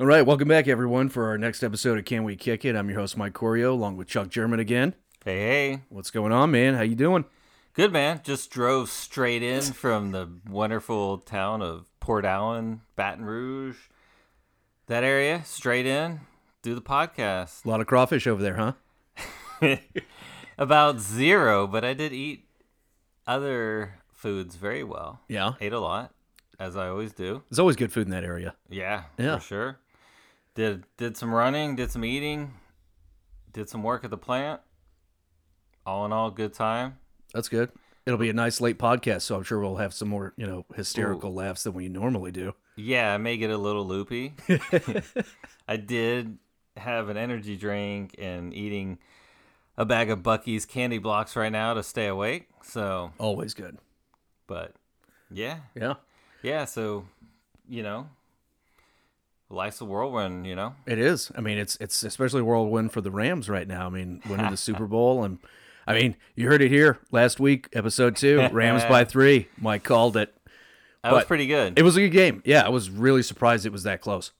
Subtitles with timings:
[0.00, 2.74] All right, welcome back, everyone, for our next episode of Can We Kick It?
[2.74, 4.94] I'm your host, Mike Coiro, along with Chuck German again.
[5.24, 5.80] Hey, hey.
[5.88, 6.74] What's going on, man?
[6.74, 7.24] How you doing?
[7.74, 8.20] Good, man.
[8.24, 13.76] Just drove straight in from the wonderful town of Port Allen, Baton Rouge,
[14.88, 16.20] that area, straight in,
[16.62, 17.64] do the podcast.
[17.64, 18.74] A lot of crawfish over there,
[19.60, 19.76] huh?
[20.58, 22.46] About zero, but I did eat
[23.26, 25.20] other foods very well.
[25.28, 25.52] Yeah.
[25.60, 26.12] Ate a lot,
[26.58, 27.42] as I always do.
[27.48, 28.54] There's always good food in that area.
[28.68, 29.38] Yeah, Yeah.
[29.38, 29.78] for sure.
[30.54, 32.54] Did did some running, did some eating,
[33.52, 34.60] did some work at the plant.
[35.86, 36.98] All in all, good time.
[37.32, 37.70] That's good.
[38.06, 40.66] It'll be a nice late podcast, so I'm sure we'll have some more, you know,
[40.74, 42.54] hysterical laughs than we normally do.
[42.76, 44.34] Yeah, I may get a little loopy.
[45.68, 46.38] I did
[46.76, 48.98] have an energy drink and eating
[49.76, 52.48] a bag of Buc-ee's candy blocks right now to stay awake.
[52.62, 53.78] So, Always good.
[54.46, 54.74] but
[55.30, 55.94] yeah, Yeah,
[56.42, 56.64] yeah.
[56.66, 57.06] So,
[57.68, 58.08] you know,
[59.50, 60.46] life's a whirlwind.
[60.46, 61.30] You know, it is.
[61.36, 63.86] I mean, it's it's especially a whirlwind for the Rams right now.
[63.86, 65.38] I mean, winning the Super Bowl, and
[65.86, 69.48] I mean, you heard it here last week, episode two, Rams by three.
[69.58, 70.34] Mike called it.
[71.02, 71.78] that was pretty good.
[71.78, 72.42] It was a good game.
[72.44, 74.32] Yeah, I was really surprised it was that close.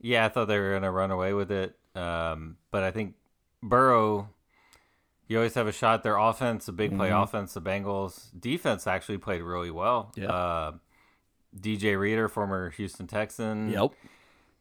[0.00, 1.76] yeah, I thought they were gonna run away with it.
[1.94, 3.14] Um, but I think
[3.62, 4.28] Burrow.
[5.28, 6.02] You always have a shot.
[6.02, 7.54] Their offense, a big play offense.
[7.54, 10.12] The Bengals defense actually played really well.
[10.14, 10.26] Yeah.
[10.26, 10.72] Uh,
[11.58, 13.92] DJ Reader, former Houston Texan, Yep.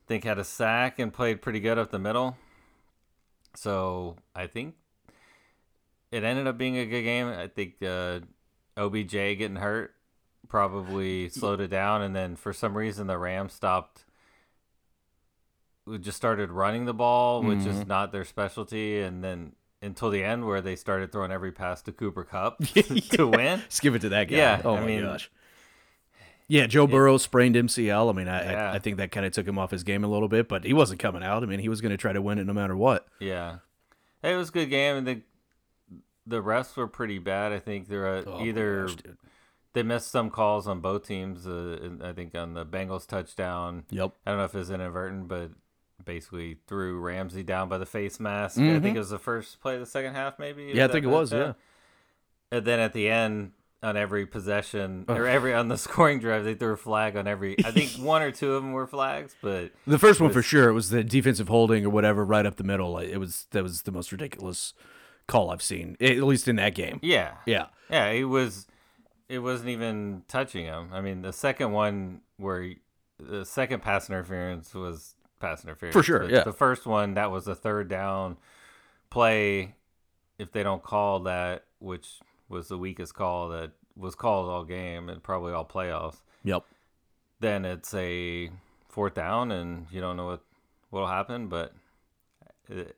[0.08, 2.38] think had a sack and played pretty good up the middle.
[3.56, 4.76] So I think
[6.12, 7.28] it ended up being a good game.
[7.28, 8.20] I think uh,
[8.78, 9.94] OBJ getting hurt
[10.48, 14.06] probably slowed it down, and then for some reason the Rams stopped.
[15.86, 20.24] We just started running the ball, which is not their specialty, and then until the
[20.24, 23.60] end where they started throwing every pass to Cooper Kupp to win.
[23.60, 24.38] Let's give it to that guy.
[24.38, 25.32] Yeah, Oh I my mean- gosh.
[26.52, 28.10] Yeah, Joe Burrow sprained MCL.
[28.10, 28.72] I mean, I, Yeah.
[28.72, 30.66] I I think that kind of took him off his game a little bit, but
[30.66, 31.44] he wasn't coming out.
[31.44, 33.08] I mean, he was going to try to win it no matter what.
[33.22, 33.60] Yeah,
[34.22, 35.22] it was a good game, and the
[36.28, 37.54] the refs were pretty bad.
[37.54, 38.98] I think they're uh, Oh either gosh,
[39.74, 41.48] they missed some calls on both teams.
[41.48, 44.12] Uh, I think on the Bengals touchdown, Yep.
[44.26, 45.52] I don't know if it was inadvertent, but
[46.04, 48.58] basically threw Ramsey down by the face mask.
[48.58, 48.82] I Mhm.
[48.82, 50.72] think it was the first play of the second half, maybe.
[50.74, 51.32] Yeah, I think it was.
[51.32, 51.54] Yeah.
[52.52, 56.54] And then at the end, on every possession or every on the scoring drive, they
[56.54, 57.56] threw a flag on every.
[57.66, 60.42] I think one or two of them were flags, but The first one was- for
[60.44, 60.70] sure.
[60.70, 62.98] It was the defensive holding or whatever, right up the middle.
[63.00, 64.74] It was that was the most ridiculous
[65.28, 67.00] call I've seen, at least in that game.
[67.02, 67.68] yeah, Yeah.
[67.90, 68.68] Yeah, it was.
[69.30, 70.90] It wasn't even touching him.
[70.92, 72.74] I mean, the second one where
[73.18, 76.44] the second pass interference was pass interference For sure, yeah.
[76.44, 78.38] The first one that was a third down
[79.10, 79.76] play.
[80.38, 82.20] If they don't call that, which
[82.52, 86.64] was the weakest call that was called all game and probably all playoffs, Yep.
[87.40, 88.50] then it's a
[88.90, 90.42] fourth down and you don't know what
[90.92, 91.48] what'll happen.
[91.48, 91.74] But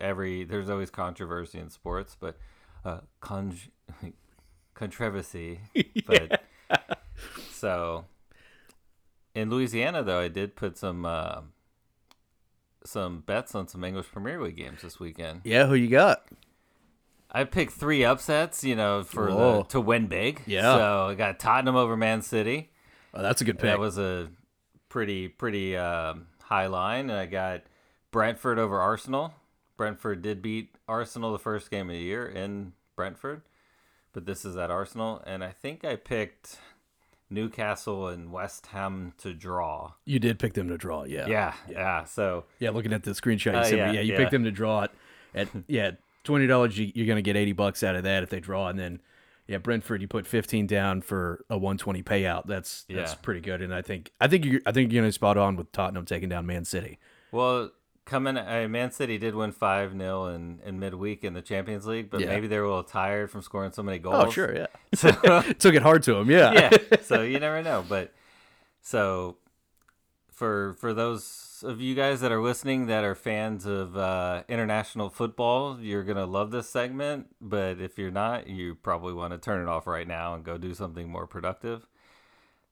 [0.01, 2.37] every there's always controversy in sports, but
[2.83, 3.57] uh, con-
[4.73, 5.59] controversy.
[6.05, 6.41] But
[7.51, 8.05] so
[9.35, 11.41] in Louisiana, though, I did put some uh,
[12.85, 15.41] some bets on some English Premier League games this weekend.
[15.43, 15.67] Yeah.
[15.67, 16.25] Who you got?
[17.33, 20.41] I picked three upsets, you know, for the, to win big.
[20.45, 20.61] Yeah.
[20.75, 22.69] So I got Tottenham over Man City.
[23.13, 23.63] Oh, that's a good pick.
[23.63, 24.29] That was a
[24.89, 27.09] pretty pretty um, high line.
[27.09, 27.63] And I got
[28.11, 29.33] Brentford over Arsenal.
[29.77, 33.41] Brentford did beat Arsenal the first game of the year in Brentford,
[34.13, 35.21] but this is at Arsenal.
[35.25, 36.59] And I think I picked
[37.31, 39.93] Newcastle and West Ham to draw.
[40.05, 41.03] you did pick them to draw.
[41.03, 41.25] Yeah.
[41.27, 42.03] Yeah, yeah.
[42.03, 44.17] So Yeah, looking at the screenshot, you Uh, sent me, yeah, yeah, you yeah.
[44.19, 44.91] picked them to draw it
[45.33, 45.91] at yeah
[46.23, 46.77] twenty dollars.
[46.77, 49.01] You, you're gonna get eighty bucks out of that if they draw, and then
[49.47, 52.45] yeah, Brentford, you put fifteen down for a one twenty payout.
[52.47, 53.17] That's that's Yeah.
[53.21, 55.71] pretty good, and I think I think you I think you're gonna spot on with
[55.71, 56.99] Tottenham taking down Man City.
[57.31, 57.71] well.
[58.05, 62.19] Coming, Man City did win five 0 in, in midweek in the Champions League, but
[62.19, 62.27] Yeah.
[62.27, 64.25] maybe they were a little tired from scoring so many oh, goals.
[64.27, 65.11] Oh sure, yeah, So,
[65.57, 66.97] took it hard to them, Yeah, yeah.
[67.01, 67.85] So you never know.
[67.87, 68.13] But
[68.81, 69.37] so
[70.33, 71.23] for for those
[71.63, 76.25] of you guys that are listening that are fans of uh, international football, you're gonna
[76.25, 77.27] love this segment.
[77.41, 80.57] But if you're not, you probably want to turn it off right now and go
[80.57, 81.87] do something more productive.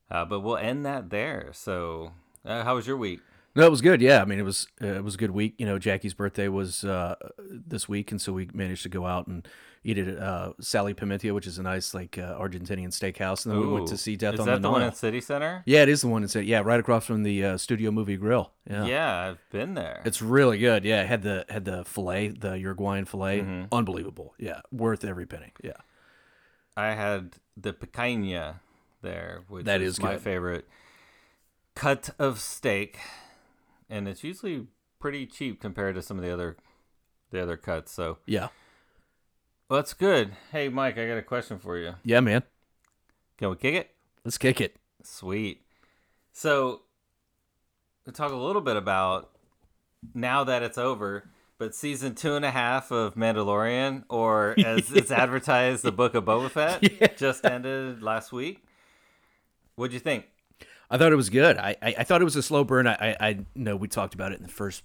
[0.10, 1.50] Uh, but we'll end that there.
[1.54, 2.12] So,
[2.46, 3.22] uh, how was your week?
[3.56, 4.02] No, it was good.
[4.02, 5.56] Yeah, I mean, it was uh, it was a good week.
[5.58, 9.28] You know, Jackie's birthday was uh, this week, and so we managed to go out
[9.28, 9.48] and
[9.83, 13.54] eat at uh, Sal y Pimienta, which is a nice like uh, Argentinian steakhouse, and
[13.54, 15.63] then we went to see Death Is on that the the one at City Center?
[15.66, 18.51] Yeah, it is the one that's yeah, right across from the uh, Studio Movie Grill.
[18.69, 18.86] Yeah.
[18.86, 20.01] Yeah, I've been there.
[20.06, 20.83] It's really good.
[20.86, 23.63] Yeah, had the had the fillet, the Uruguayan fillet, Mm-hmm.
[23.72, 24.33] unbelievable.
[24.38, 25.51] Yeah, worth every penny.
[25.63, 25.74] Yeah.
[26.77, 28.60] I had the picanha
[29.01, 30.22] there, which That is is my good.
[30.22, 30.68] favorite
[31.75, 32.98] cut of steak
[33.89, 34.68] and it's usually
[35.00, 36.57] pretty cheap compared to some of the other
[37.31, 37.92] the other cuts.
[37.92, 38.50] So Yeah.
[39.72, 40.32] Well, that's good.
[40.52, 41.94] Hey, Mike, I got a question for you.
[42.04, 42.44] Yeah, man.
[43.38, 43.92] Can we kick it?
[44.26, 44.76] Let's kick it.
[45.02, 45.62] Sweet.
[46.34, 46.82] So,
[48.06, 49.30] we talk a little bit about
[50.14, 55.10] now that it's over, but season two and a half of Mandalorian, or as it's
[55.24, 57.08] advertised, the Book of Boba Fett, Yeah.
[57.16, 58.66] just ended last week.
[59.76, 60.26] What'd you think?
[60.90, 61.58] I thought it was good.
[61.58, 62.88] I I, I thought it was a slow burn.
[62.88, 64.84] I, I I know we talked about it in the first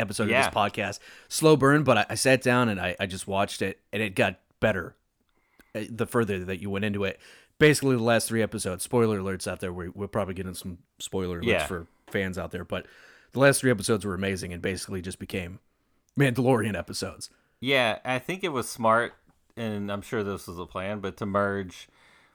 [0.00, 0.46] episode Yeah.
[0.46, 0.98] of this podcast.
[1.28, 4.14] Slow burn, but I, I sat down and I, I just watched it, and it
[4.14, 4.96] got better
[5.74, 7.20] uh, the further that you went into it.
[7.58, 8.82] Basically, the last three episodes.
[8.84, 9.72] Spoiler alerts out there.
[9.72, 11.66] We're, we're probably getting some spoiler alerts Yeah.
[11.66, 12.86] for fans out there, but
[13.32, 15.60] the last three episodes were amazing and basically just became
[16.18, 17.30] Mandalorian episodes.
[17.60, 19.12] Yeah, I think it was smart,
[19.56, 21.88] and I'm sure this was a plan, but to merge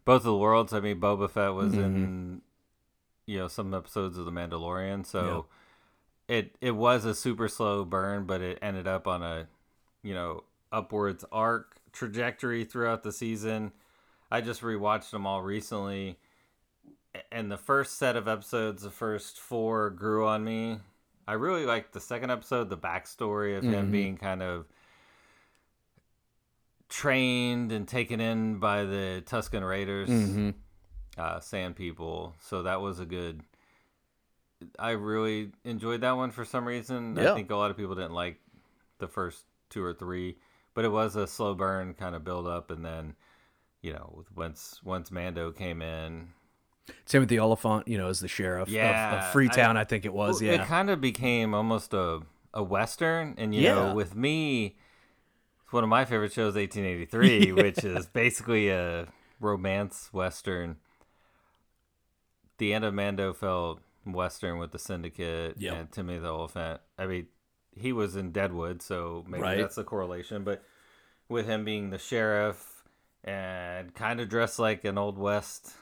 [0.05, 0.71] both of the worlds.
[0.71, 2.41] I mean, Boba Fett was in,
[3.25, 5.47] you know, some episodes of The Mandalorian, so
[6.27, 9.47] it it was a super slow burn, but it ended up on a,
[10.03, 13.71] you know, upwards arc trajectory throughout the season.
[14.31, 16.17] I just rewatched them all recently,
[17.31, 20.79] and the first set of episodes, the first four, grew on me.
[21.27, 23.91] I really liked the second episode, the backstory of him Mhm.
[23.91, 24.65] being kind of
[26.89, 30.49] trained and taken in by the Tusken Raiders, Mm-hmm.
[31.17, 32.35] uh, Sand People.
[32.39, 33.41] So that was a good.
[34.79, 37.15] I really enjoyed that one for some reason.
[37.15, 37.31] Yeah.
[37.31, 38.39] I think a lot of people didn't like
[38.99, 40.37] the first two or three,
[40.73, 43.15] but it was a slow burn kind of build up, and then,
[43.81, 46.29] you know, once once Mando came in,
[47.05, 50.39] Timothy Olyphant, you know, as the sheriff of- Yeah, of, Freetown, I, think it was.
[50.41, 50.61] Well, yeah.
[50.61, 52.21] It kind of became almost a
[52.53, 53.75] a western, and you Yeah.
[53.75, 54.77] know, with me,
[55.63, 59.07] it's one of my favorite shows, 1883, which is basically a
[59.41, 60.77] romance western.
[62.57, 65.73] The end of Mando felt western with the Syndicate Yep.
[65.75, 66.81] and Timothy the Elephant.
[66.97, 67.27] I mean,
[67.75, 69.57] he was in Deadwood, so maybe Right.
[69.57, 70.43] that's the correlation.
[70.43, 70.63] But
[71.27, 72.83] with him being the sheriff
[73.23, 75.73] and kind of dressed like an old west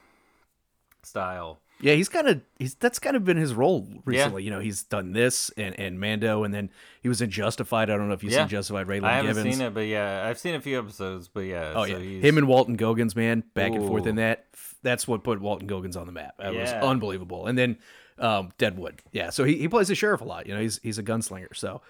[1.02, 1.60] style.
[1.82, 4.44] Yeah, he's kind of he's that's kind of been his role recently.
[4.44, 6.70] You know, he's done this and, and Mando, and then
[7.02, 7.90] he was in Justified.
[7.90, 8.44] I don't know if you've Yeah.
[8.44, 8.88] seen Justified.
[8.88, 9.58] Raylan I haven't Givens.
[9.58, 11.28] seen it, but yeah, I've seen a few episodes.
[11.28, 14.16] But yeah, Oh so yeah, he's, him and Walton Goggins, man, back and forth in
[14.16, 14.46] that.
[14.82, 16.36] That's what put Walton Goggins on the map.
[16.38, 17.48] That was unbelievable.
[17.48, 17.78] And then
[18.20, 19.30] um, Deadwood, yeah.
[19.30, 20.48] So he, he plays the sheriff a lot.
[20.48, 21.56] You know, he's he's a gunslinger.
[21.56, 21.82] So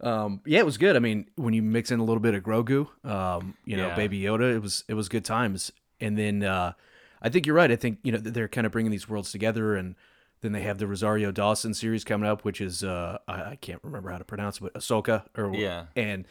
[0.00, 0.96] um, yeah, it was good.
[0.96, 3.96] I mean, when you mix in a little bit of Grogu, um, you know, Yeah.
[3.96, 5.72] Baby Yoda, it was it was good times.
[6.00, 6.72] And then uh,
[7.22, 7.70] I think you're right.
[7.70, 9.94] I think you know they're kind of bringing these worlds together and.
[10.40, 13.80] Then they have the Rosario Dawson series coming up, which is uh, I, I can't
[13.82, 15.86] remember how to pronounce it, but Ahsoka or Yeah.
[15.96, 16.26] and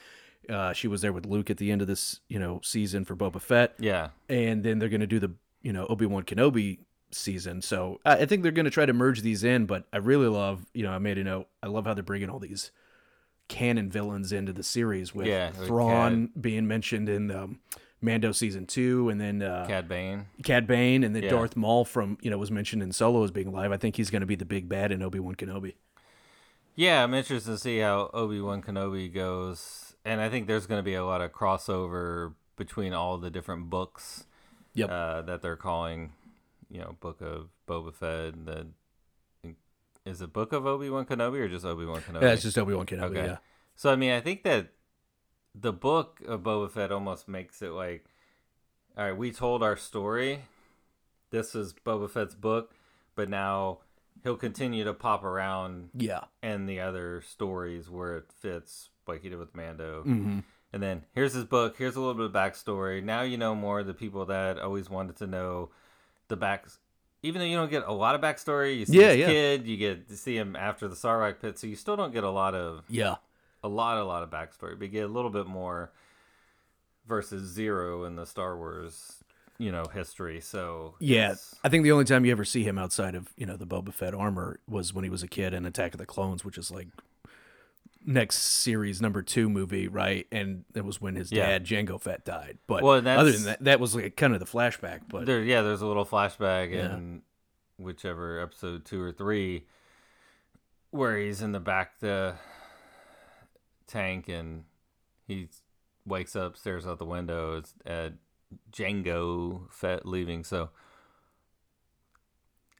[0.47, 3.15] uh, she was there with Luke at the end of this you know season for
[3.15, 5.31] Boba Fett yeah, and then they're going to do the
[5.63, 6.77] you know Obi Wan Kenobi
[7.13, 7.61] season.
[7.61, 9.65] So I think they're going to try to merge these in.
[9.65, 11.47] But I really love you know I made a note.
[11.61, 12.71] I love how they're bringing all these
[13.49, 17.59] canon villains into the series with Yeah, Thrawn being mentioned in um,
[18.01, 20.25] Mando season two, and then uh, Cad Bane.
[20.43, 21.29] Cad Bane, and then Yeah.
[21.29, 23.71] Darth Maul from you know was mentioned in Solo as being alive.
[23.71, 25.75] I think he's going to be the big bad in Obi Wan Kenobi.
[26.75, 30.79] Yeah, I'm interested to see how Obi Wan Kenobi goes, and I think there's going
[30.79, 34.25] to be a lot of crossover between all the different books
[34.75, 34.89] Yep.
[34.89, 36.13] uh, that they're calling,
[36.73, 38.33] you know, Book of Boba Fett.
[38.33, 38.67] and The
[40.05, 42.23] is it Book of Obi Wan Kenobi or just Obi Wan Kenobi?
[42.23, 43.03] Yeah, it's just Obi Wan Kenobi.
[43.17, 43.25] Okay.
[43.25, 43.37] Yeah.
[43.75, 44.67] So I mean, I think that
[45.55, 48.05] the book of Boba Fett almost makes it like,
[48.97, 50.41] all right, we told our story.
[51.29, 52.73] This is Boba Fett's book,
[53.15, 53.79] but now
[54.23, 56.25] he'll continue to pop around Yeah.
[56.41, 60.01] in the other stories where it fits, like he did with Mando.
[60.03, 60.39] hmm
[60.71, 61.75] And then here's his book.
[61.77, 63.01] Here's a little bit of backstory.
[63.03, 65.69] Now you know more of the people that always wanted to know
[66.33, 66.65] the back.
[67.21, 69.25] Even though you don't get a lot of backstory, you see Yeah, his yeah.
[69.27, 72.23] kid, you get to see him after the Sarlacc pit, so you still don't get
[72.23, 73.15] a lot of Yeah.
[73.63, 75.91] a lot, a lot of backstory, but you get a little bit more
[77.07, 79.23] versus zero in the Star Wars,
[79.57, 80.41] you know, history.
[80.41, 83.45] So Yeah, it's- I think the only time you ever see him outside of you
[83.45, 86.05] know the Boba Fett armor was when he was a kid in Attack of the
[86.05, 86.87] Clones, which is like
[88.05, 90.27] next series number two movie, right?
[90.31, 91.47] And it was when his Yeah.
[91.47, 92.57] dad Jango Fett died.
[92.67, 95.01] But Well, other than that, that was like kind of the flashback.
[95.07, 96.95] But there, yeah, there's a little flashback Yeah.
[96.95, 97.21] in
[97.77, 99.65] whichever episode two or three
[100.91, 102.37] where he's in the bacta
[103.87, 104.65] tank and
[105.25, 105.49] he
[106.05, 107.57] wakes up, stares out the window.
[107.57, 108.13] It's uh, at
[108.71, 110.43] Jango Fett leaving.
[110.43, 110.69] So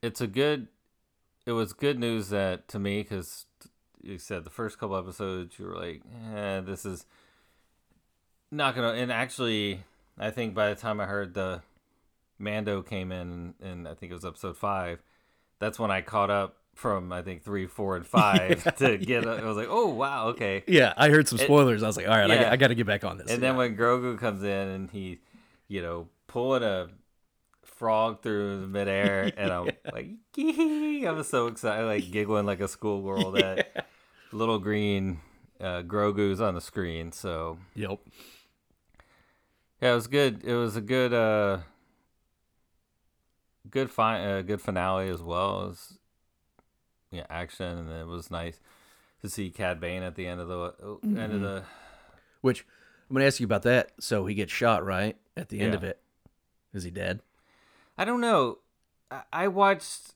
[0.01, 0.67] it's a good.
[1.45, 3.45] It was good news that to me because
[4.03, 6.01] you said the first couple episodes you were like,
[6.35, 7.05] eh, this is
[8.51, 8.89] not gonna.
[8.93, 9.83] And actually,
[10.19, 11.61] I think by the time I heard the
[12.39, 15.01] Mando came in, and I think it was episode five,
[15.59, 19.27] that's when I caught up from I think three, four, and five to get.
[19.27, 20.63] I was like, oh wow, okay.
[20.67, 21.83] Yeah, I heard some It- spoilers.
[21.83, 22.43] I was like, all right, I, Yeah.
[22.43, 23.31] got- I got to get back on this.
[23.31, 25.19] And then when Grogu comes in and he,
[25.67, 26.89] you know, pulling a
[27.63, 32.59] frog through the midair, and I'm like, "Gee," I was so excited, like giggling like
[32.59, 33.87] a schoolgirl that
[34.33, 35.19] little green
[35.61, 37.11] uh, Grogu's on the screen.
[37.11, 37.99] So yep.
[39.81, 40.43] yeah, it was good.
[40.43, 41.59] It was a good, uh,
[43.69, 45.69] good fi- uh, good finale as well.
[45.69, 45.97] as
[47.11, 48.59] yeah, action, and it was nice
[49.21, 51.63] to see Cad Bane at the end of the uh, end of the.
[52.41, 52.65] Which
[53.09, 53.91] I'm gonna ask you about that.
[53.99, 55.77] So he gets shot right at the end Yeah.
[55.77, 55.99] of it.
[56.73, 57.21] Is he dead?
[57.97, 58.59] I don't know.
[59.11, 60.15] I, I watched.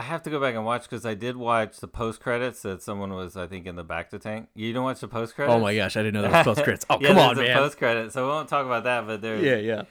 [0.00, 2.82] I have to go back and watch because I did watch the post credits that
[2.82, 4.48] someone was, I think, in the bacta tank.
[4.54, 5.54] You don't watch the post credits?
[5.54, 6.86] Oh my gosh, I didn't know that was post credits.
[6.88, 7.62] Oh yeah, come on, there's a man.
[7.62, 9.06] post credit, so we won't talk about that.
[9.06, 9.82] But there, yeah, yeah.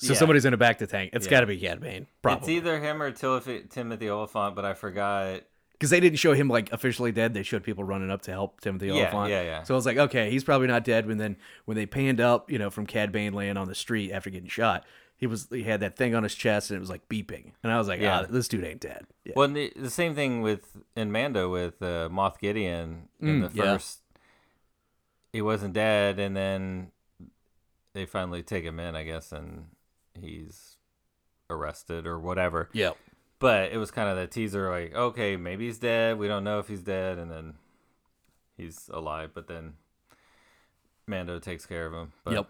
[0.00, 0.18] So Yeah.
[0.18, 1.10] somebody's in a bacta tank.
[1.12, 1.30] It's Yeah.
[1.30, 5.42] got to be Cad Bane, it's either him or Timothy, Timothy Olyphant, but I forgot.
[5.72, 7.34] because they didn't show him like officially dead.
[7.34, 9.30] They showed people running up to help Timothy Yeah, Olyphant.
[9.30, 9.62] yeah, yeah.
[9.62, 11.06] So I was like, okay, he's probably not dead.
[11.06, 11.36] When then
[11.66, 14.48] when they panned up, you know, from Cad Bane laying on the street after getting
[14.48, 14.84] shot,
[15.18, 17.70] he was he had that thing on his chest and it was like beeping, and
[17.70, 18.20] I was like, Yeah.
[18.20, 19.04] ah, this dude ain't dead.
[19.24, 19.34] Yeah.
[19.36, 23.50] Well, and the, the same thing with in Mando with uh, Moff Gideon in Mm,
[23.52, 23.72] the yeah.
[23.74, 24.00] first.
[25.32, 26.90] He wasn't dead, and then
[27.92, 29.66] they finally take him in, I guess, and
[30.18, 30.76] he's
[31.50, 32.70] arrested or whatever.
[32.72, 32.92] yeah.
[33.40, 36.18] But it was kind of that teaser, like, okay, maybe he's dead.
[36.18, 37.54] We don't know if he's dead, and then
[38.56, 39.30] he's alive.
[39.34, 39.74] But then
[41.06, 42.12] Mando takes care of him.
[42.24, 42.48] But, Yep.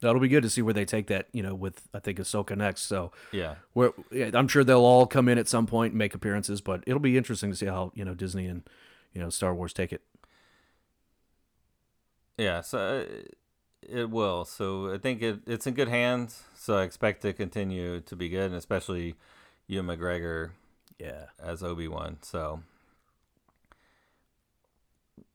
[0.00, 2.56] That'll be good to see where they take that, you know, with I think Ahsoka
[2.56, 2.82] next.
[2.82, 3.56] So Yeah.
[3.72, 7.00] where I'm sure they'll all come in at some point and make appearances, but it'll
[7.00, 8.62] be interesting to see how you know Disney and
[9.12, 10.02] you know Star Wars take it.
[12.36, 12.60] Yeah.
[12.60, 13.04] So uh,
[13.82, 14.44] it will.
[14.44, 16.42] So I think it, it's in good hands.
[16.54, 19.14] So I expect to continue to be good, and especially
[19.66, 20.50] Ewan McGregor
[20.98, 21.26] Yeah.
[21.42, 22.18] as Obi Wan.
[22.22, 22.62] So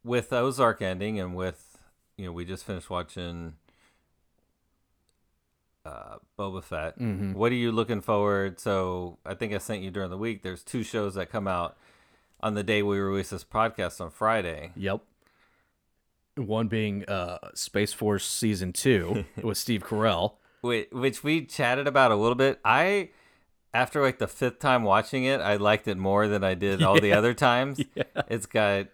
[0.04, 1.78] with Ozark ending, and with
[2.18, 3.56] you know, we just finished watching
[5.86, 7.00] uh, Boba Fett.
[7.00, 7.34] Mm-hmm.
[7.34, 8.60] What are you looking forward?
[8.60, 10.44] So I think I sent you during the week.
[10.44, 11.78] There's two shows that come out
[12.42, 14.72] on the day we release this podcast on Friday.
[14.76, 15.02] Yep.
[16.36, 20.34] One being uh, Space Force season two with Steve Carell.
[20.62, 22.60] Which we chatted about a little bit.
[22.64, 23.10] I,
[23.74, 27.00] after like the fifth time watching it, I liked it more than I did all
[27.00, 27.82] the other times.
[27.96, 28.04] Yeah.
[28.30, 28.88] It's got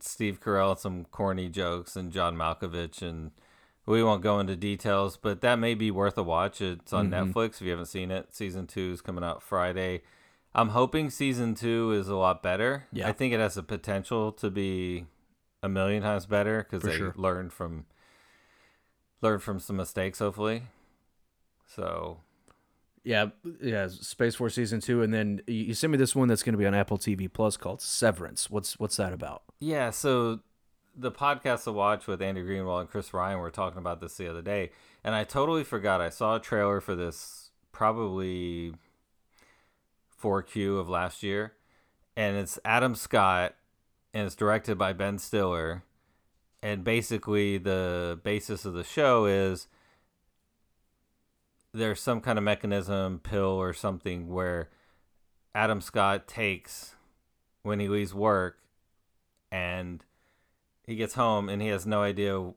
[0.00, 3.32] Steve Carell, some corny jokes, and John Malkovich, and
[3.88, 6.60] we won't go into details, but that may be worth a watch.
[6.60, 7.32] It's on Mhm.
[7.32, 8.34] Netflix if you haven't seen it.
[8.34, 10.02] Season two is coming out Friday.
[10.54, 12.86] I'm hoping season two is a lot better.
[12.92, 13.08] Yeah.
[13.08, 15.06] I think it has the potential to be
[15.62, 17.12] a million times better because they sure.
[17.16, 17.86] learned from
[19.20, 20.64] learned from some mistakes, hopefully.
[21.66, 22.20] So
[23.04, 23.30] Yeah,
[23.62, 26.52] yeah, Space Force season two, and then you you sent me this one that's going
[26.52, 28.50] to be on Apple TV Plus called Severance.
[28.50, 29.42] What's what's that about?
[29.60, 30.40] Yeah, so
[30.98, 34.28] the podcast to watch with Andy Greenwald and Chris Ryan were talking about this the
[34.28, 34.70] other day,
[35.04, 36.00] and I totally forgot.
[36.00, 38.74] I saw a trailer for this probably
[40.20, 41.54] 4Q of last year,
[42.16, 43.54] and it's Adam Scott,
[44.12, 45.84] and it's directed by Ben Stiller,
[46.62, 49.68] and basically the basis of the show is
[51.72, 54.68] there's some kind of mechanism, pill or something where
[55.54, 56.96] Adam Scott takes
[57.62, 58.58] when he leaves work
[59.52, 60.04] and
[60.88, 62.52] he gets home and he has no idea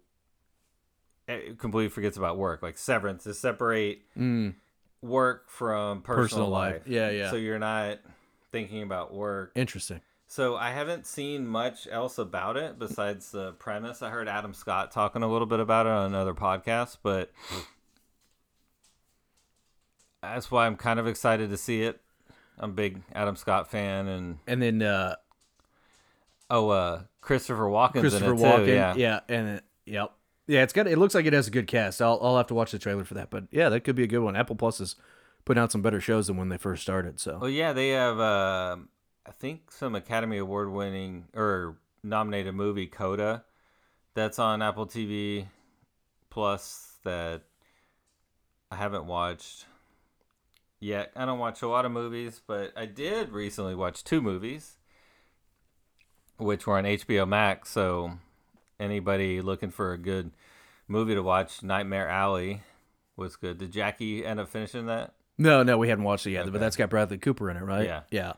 [1.28, 4.56] eh, completely forgets about work like severance to separate Mm,
[5.02, 6.74] work from personal, personal life.
[6.74, 6.82] life.
[6.88, 7.30] Yeah, yeah.
[7.30, 8.00] so you're not
[8.52, 10.02] thinking about work Interesting.
[10.28, 14.92] so i haven't seen much else about it besides the premise i heard adam scott
[14.92, 17.32] talking a little bit about it on another podcast but
[20.22, 22.02] that's why i'm kind of excited to see it
[22.60, 25.16] i'm a big adam scott fan and And then uh,
[26.50, 28.66] oh uh christopher walken's Christopher in it Walken.
[28.66, 30.12] too yeah yeah, and it, yep,
[30.48, 30.64] yeah.
[30.64, 30.88] It's got.
[30.88, 32.02] It looks like it has a good cast.
[32.02, 33.30] I'll I'll have to watch the trailer for that.
[33.30, 34.36] But yeah, that could be a good one.
[34.36, 34.96] Apple Plus is
[35.46, 37.20] putting out some better shows than when they first started.
[37.20, 38.20] So Well, yeah, they have.
[38.20, 38.78] Uh,
[39.26, 43.44] I think some Academy Award winning or nominated movie Coda,
[44.14, 45.48] that's on Apple TV
[46.30, 47.44] Plus that
[48.72, 49.66] I haven't watched
[50.80, 51.12] yet.
[51.16, 54.78] I don't watch a lot of movies, but I did recently watch two movies,
[56.42, 57.70] which were on HBO Max.
[57.70, 58.12] So
[58.80, 60.32] anybody looking for a good
[60.88, 62.62] movie to watch, Nightmare Alley
[63.16, 63.58] was good.
[63.60, 65.14] Did Jackie end up finishing that?
[65.38, 66.42] no, no, we haven't watched it yet.
[66.44, 66.52] Okay.
[66.52, 67.86] But that's got Bradley Cooper in it, right?
[67.86, 68.02] Yeah.
[68.12, 68.34] yeah.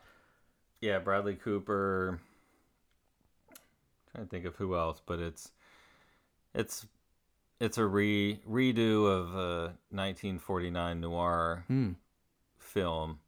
[0.80, 2.20] yeah, Bradley Cooper.
[4.12, 5.50] trying to think of who else, but it's
[6.54, 6.86] it's
[7.60, 11.92] it's a re redo of a 1949 noir Hmm.
[12.58, 13.18] film,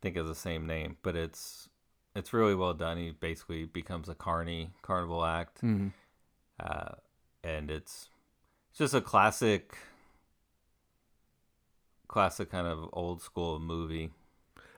[0.00, 1.68] think of the same name, but it's
[2.14, 2.96] it's really well done.
[2.98, 5.88] He basically becomes a carny carnival act, Mm-hmm.
[6.60, 6.92] uh,
[7.44, 8.08] and it's
[8.70, 9.76] it's just a classic,
[12.08, 14.10] classic kind of old school movie.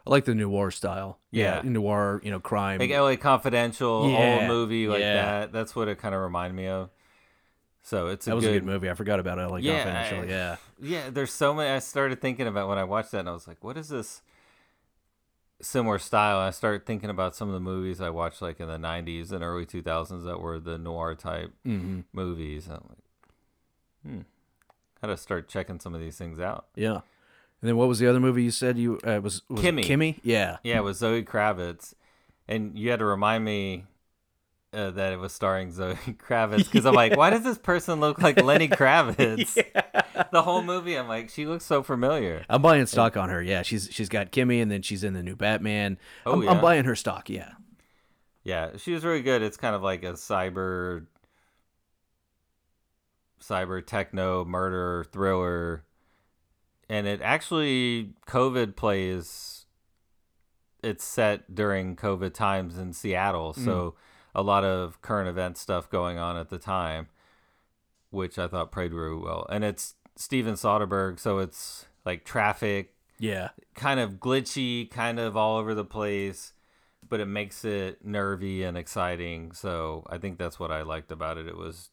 [0.07, 1.19] I like the noir style.
[1.31, 1.63] Yeah.
[1.65, 2.21] noir.
[2.23, 2.79] You know, crime.
[2.79, 5.15] like LA Confidential, Yeah, old movie like yeah.
[5.41, 5.53] that.
[5.53, 6.91] That's what it kind of reminded me of.
[7.83, 8.91] So it's a that was good, a good movie.
[8.91, 10.19] I forgot about LA Yeah, Confidential.
[10.25, 10.57] I- Yeah.
[10.81, 11.71] Yeah, there's so many.
[11.71, 14.23] I started thinking about when I watched that, and I was like, "What is this
[15.65, 18.77] similar style?" I started thinking about some of the movies I watched, like in the
[18.79, 22.01] '90s and early 2000s, that were the noir type Mm-hmm.
[22.13, 22.69] movies.
[22.69, 22.99] I'm like,
[24.07, 24.21] hmm,
[25.01, 26.67] gotta start checking some of these things out.
[26.75, 27.01] Yeah.
[27.61, 29.85] And then what was the other movie you said you uh, was, was Kimmy.
[29.85, 30.21] Kimmy.
[30.23, 30.59] Yeah.
[30.63, 31.95] Yeah, was Zoe Kravitz,
[32.47, 33.85] and you had to remind me
[34.75, 38.21] uh, that it was starring Zoe Kravitz because I'm like, why does this person look
[38.21, 39.55] like Lenny Kravitz?
[40.31, 42.45] The whole movie, I'm like, she looks so familiar.
[42.49, 43.43] I'm buying stock on her.
[43.43, 45.99] Yeah, she's she's got Kimmy, and then she's in the new Batman.
[46.27, 46.51] Oh, I'm, yeah?
[46.51, 47.31] I'm buying her stock.
[47.31, 47.53] Yeah.
[48.43, 49.41] Yeah, she was really good.
[49.41, 51.07] It's kind of like a cyber,
[53.41, 55.85] cyber techno murder thriller,
[56.89, 59.67] and it actually COVID plays.
[60.83, 63.95] It's set during COVID times in Seattle, so
[64.35, 67.09] a lot of current event stuff going on at the time,
[68.11, 69.47] which I thought played really well.
[69.51, 73.51] And it's Steven Soderbergh, so it's like traffic, Yeah.
[73.75, 76.53] kind of glitchy, kind of all over the place,
[77.09, 79.53] but it makes it nervy and exciting.
[79.53, 81.47] So I think that's what I liked about it.
[81.47, 81.91] It was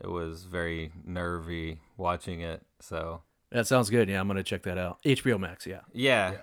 [0.00, 2.62] it was very nervy watching it.
[2.80, 4.08] So That sounds good.
[4.08, 4.98] Yeah, I'm gonna check that out.
[5.04, 5.66] HBO Max.
[5.66, 5.80] Yeah.
[5.92, 6.38] yeah.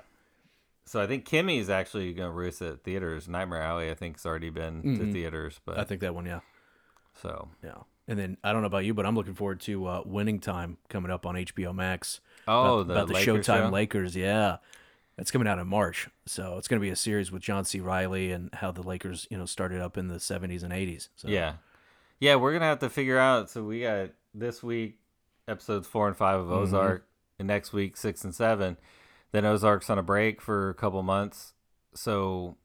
[0.92, 3.30] So I think Kimmy is actually gonna release it at theaters.
[3.30, 5.14] Nightmare Alley I think, has already been to Mhm.
[5.14, 6.26] theaters, but I think that one.
[6.26, 6.42] Yeah.
[7.16, 7.76] so Yeah.
[8.10, 10.78] And then I don't know about you, but I'm looking forward to uh, Winning Time
[10.90, 12.20] coming up on HBO Max.
[12.46, 13.70] oh about, the, about the Lakers Showtime show?
[13.70, 14.16] Lakers.
[14.18, 14.58] Yeah.
[15.18, 17.80] It's coming out in March, so it's going to be a series with John C.
[17.80, 21.08] Reilly and how the Lakers, you know, started up in the '70s and '80s.
[21.16, 21.56] So, Yeah.
[22.20, 23.50] Yeah, we're gonna have to figure out.
[23.50, 24.98] So we got this week
[25.48, 26.54] episodes four and five of Mm-hmm.
[26.76, 27.08] Ozark,
[27.40, 28.78] and next week six and seven.
[29.32, 31.54] Then Ozark's on a break for a couple months.
[31.94, 32.58] So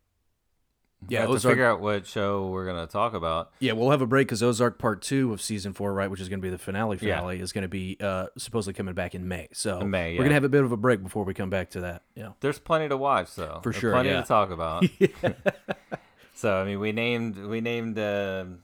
[1.09, 3.52] Yeah, have to figure out what show we're gonna talk about.
[3.61, 6.29] Yeah, we'll have a break because Ozark Part Two of season four, right, which is
[6.29, 6.98] going to be the finale.
[7.00, 7.16] Yeah.
[7.16, 9.48] Finale is going to be uh, supposedly coming back in May.
[9.52, 11.50] So In May, we're going to have a bit of a break before we come
[11.50, 12.02] back to that.
[12.14, 12.31] Yeah.
[12.40, 13.61] There's plenty to watch, though.
[13.62, 14.22] For There's sure, plenty yeah.
[14.22, 14.85] to talk about.
[16.35, 18.61] so I mean, we named we named um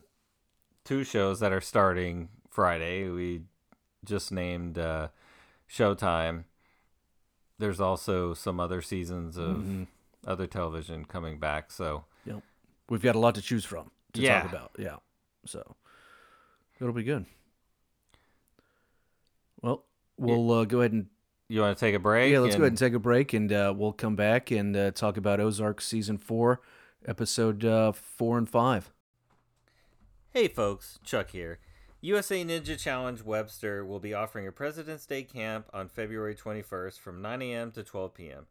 [0.84, 3.08] two shows that are starting Friday.
[3.08, 3.42] We
[4.04, 5.08] just named uh,
[5.70, 6.44] Showtime.
[7.62, 9.87] There's also some other seasons of Mhm.
[10.27, 11.70] other television coming back.
[11.70, 12.05] So
[12.88, 14.42] We've got a lot to choose from to Yeah.
[14.42, 14.72] talk about.
[14.79, 14.96] Yeah.
[15.46, 15.77] So
[16.81, 17.25] it'll be good.
[19.62, 19.85] Well,
[20.18, 21.07] we'll uh, go ahead and
[21.48, 22.33] you want to take a break?
[22.33, 24.77] yeah, let's go ahead and and- take a break, and uh, we'll come back and
[24.77, 26.61] uh, talk about Ozark season four,
[27.07, 28.90] episode uh, four and five.
[30.31, 31.61] Hey folks, Chuck here.
[32.04, 37.22] USA Ninja Challenge Webster will be offering a President's Day camp on February 21st from
[37.22, 37.70] 9 a.m.
[37.70, 38.46] to 12 p.m.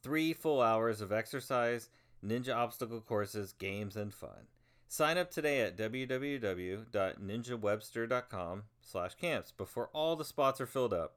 [0.00, 1.88] Three full hours of exercise,
[2.24, 4.46] ninja obstacle courses, games, and fun.
[4.86, 11.16] Sign up today at www.ninjawebster.com slash camps before all the spots are filled up.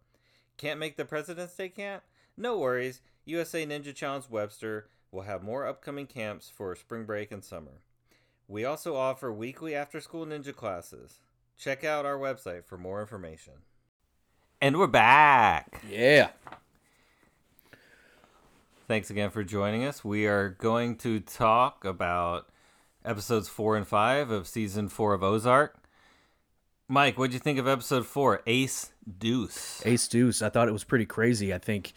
[0.58, 2.02] Can't make the President's Day camp?
[2.36, 3.02] No worries.
[3.26, 7.84] USA Ninja Challenge Webster will have more upcoming camps for spring break and summer.
[8.48, 11.20] We also offer weekly after school ninja classes.
[11.58, 13.54] Check out our website for more information.
[14.62, 15.82] And we're back.
[15.90, 16.30] Yeah.
[18.88, 20.06] Thanks again for joining us.
[20.06, 22.48] We are going to talk about
[23.04, 25.76] episodes four and five of season four of Ozark.
[26.88, 29.82] Mike, what'd you think of episode four, Ace Deuce?
[29.84, 30.44] Ace Deuce.
[30.44, 31.56] I thought it was pretty crazy.
[31.56, 31.94] I think,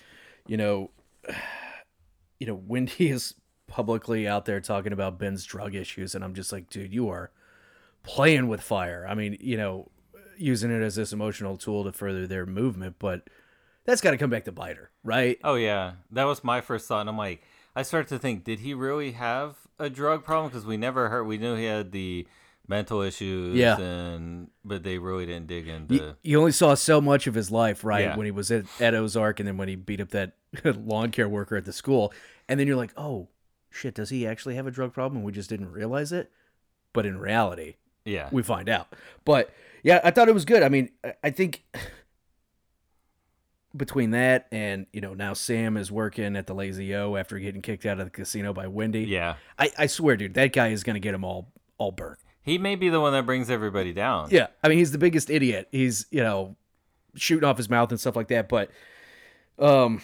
[0.46, 0.90] you know,
[2.40, 3.34] you know, Wendy is
[3.66, 7.30] publicly out there talking about Ben's drug issues, and I'm just like, dude, you are
[8.02, 9.06] playing with fire.
[9.08, 9.90] I mean, you know,
[10.36, 13.28] using it as this emotional tool to further their movement, but
[13.84, 15.38] that's got to come back to bite her, right?
[15.44, 17.00] Oh yeah, that was my first thought.
[17.00, 17.42] And I'm like,
[17.76, 20.50] I started to think, did he really have a drug problem?
[20.50, 21.24] Because we never heard.
[21.24, 22.26] We knew he had the
[22.68, 23.56] mental issues.
[23.56, 23.78] Yeah.
[23.78, 26.16] And but they really didn't dig You, into.
[26.22, 28.04] you only saw so much of his life, right?
[28.06, 28.16] Yeah.
[28.16, 30.32] When he was at, at Ozark, and then when he beat up that
[30.64, 32.12] lawn care worker at the school,
[32.48, 33.28] and then you're like, oh
[33.70, 35.18] shit, does he actually have a drug problem?
[35.18, 36.30] And we just didn't realize it.
[36.92, 38.28] But in reality, yeah.
[38.32, 38.88] we find out.
[39.24, 39.50] But
[39.82, 40.62] yeah, I thought it was good.
[40.62, 40.90] I mean,
[41.24, 41.64] I- think
[43.76, 47.62] between that and you know now Sam is working at the Lazy O after getting
[47.62, 49.02] kicked out of the casino by Wendy.
[49.04, 49.36] yeah.
[49.58, 52.18] I, I swear, dude, that guy is gonna get them all all burnt.
[52.42, 54.28] He may be the one that brings everybody down.
[54.30, 55.68] Yeah, I mean he's the biggest idiot.
[55.70, 56.56] He's you know
[57.14, 58.48] shooting off his mouth and stuff like that.
[58.48, 58.70] But
[59.58, 60.00] um,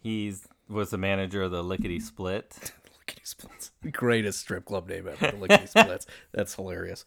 [0.00, 2.72] He's was the manager of the Lickety Split.
[3.06, 3.70] Lickety Splits.
[3.92, 5.36] Greatest strip club name ever.
[5.36, 6.06] Lickety Splits.
[6.32, 7.04] That's hilarious.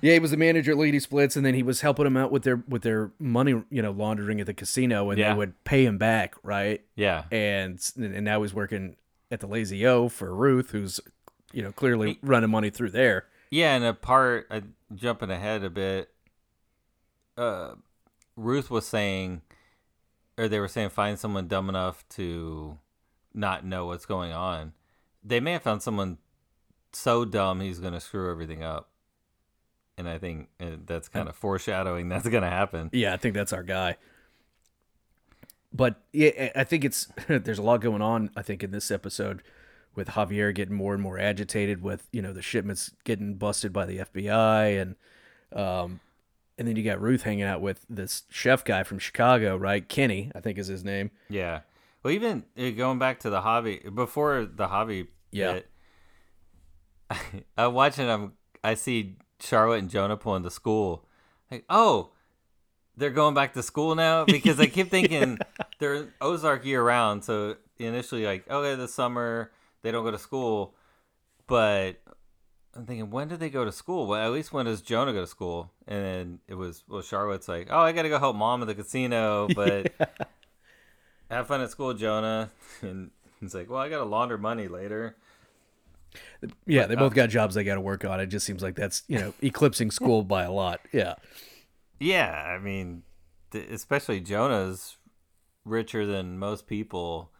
[0.00, 2.30] Yeah, he was the manager at Lickety Splits, and then he was helping them out
[2.30, 5.32] with their with their money, you know, laundering at the casino, and Yeah.
[5.32, 6.82] they would pay him back, right?
[6.94, 8.96] Yeah, And and now he's working
[9.30, 11.00] at the Lazy O for Ruth, who's
[11.52, 13.26] you know clearly running money through there.
[13.50, 14.60] yeah, and a part uh,
[14.94, 16.10] jumping ahead a bit.
[17.36, 17.74] Uh,
[18.36, 19.42] Ruth was saying,
[20.36, 22.78] or they were saying, find someone dumb enough to
[23.34, 24.72] not know what's going on.
[25.28, 26.18] They may have found someone
[26.92, 28.88] so dumb he's going to screw everything up.
[29.96, 32.90] And I think uh, that's kind of foreshadowing that's going to happen.
[32.92, 33.96] Yeah, I think that's our guy.
[35.72, 38.30] But yeah, I think it's there's a lot going on.
[38.36, 39.42] I think in this episode
[39.94, 43.84] with Javier getting more and more agitated with you know the shipments getting busted by
[43.84, 44.94] the FBI and
[45.52, 46.00] um
[46.56, 49.88] and then you got Ruth hanging out with this chef guy from Chicago, right?
[49.88, 51.12] Kenny, I think is his name.
[51.28, 51.60] Yeah.
[52.02, 55.08] Well, even uh, going back to the hobby before the hobby.
[55.30, 55.52] Yeah.
[55.54, 58.08] bit, I'm watching.
[58.08, 58.32] I'm.
[58.62, 61.06] I see Charlotte and Jonah pulling to school.
[61.50, 62.10] Like, oh,
[62.96, 65.38] they're going back to school now because I keep thinking
[65.78, 67.24] they're Ozark year round.
[67.24, 70.74] So initially, like, okay, this summer they don't go to school,
[71.46, 72.02] but
[72.74, 74.06] I'm thinking, when do they go to school?
[74.06, 75.72] Well, at least when does Jonah go to school?
[75.86, 78.68] And then it was, well, Charlotte's like, oh, I got to go help mom at
[78.68, 79.92] the casino, but
[81.30, 82.50] have fun at school, Jonah.
[82.82, 85.16] And he's like, well, I got to launder money later.
[86.66, 88.18] Yeah, they both got jobs they got to work on.
[88.20, 90.80] It just seems like that's you know eclipsing school by a lot.
[90.92, 91.14] Yeah,
[91.98, 93.02] Yeah, I mean,
[93.52, 94.96] especially Jonah's
[95.64, 97.30] richer than most people,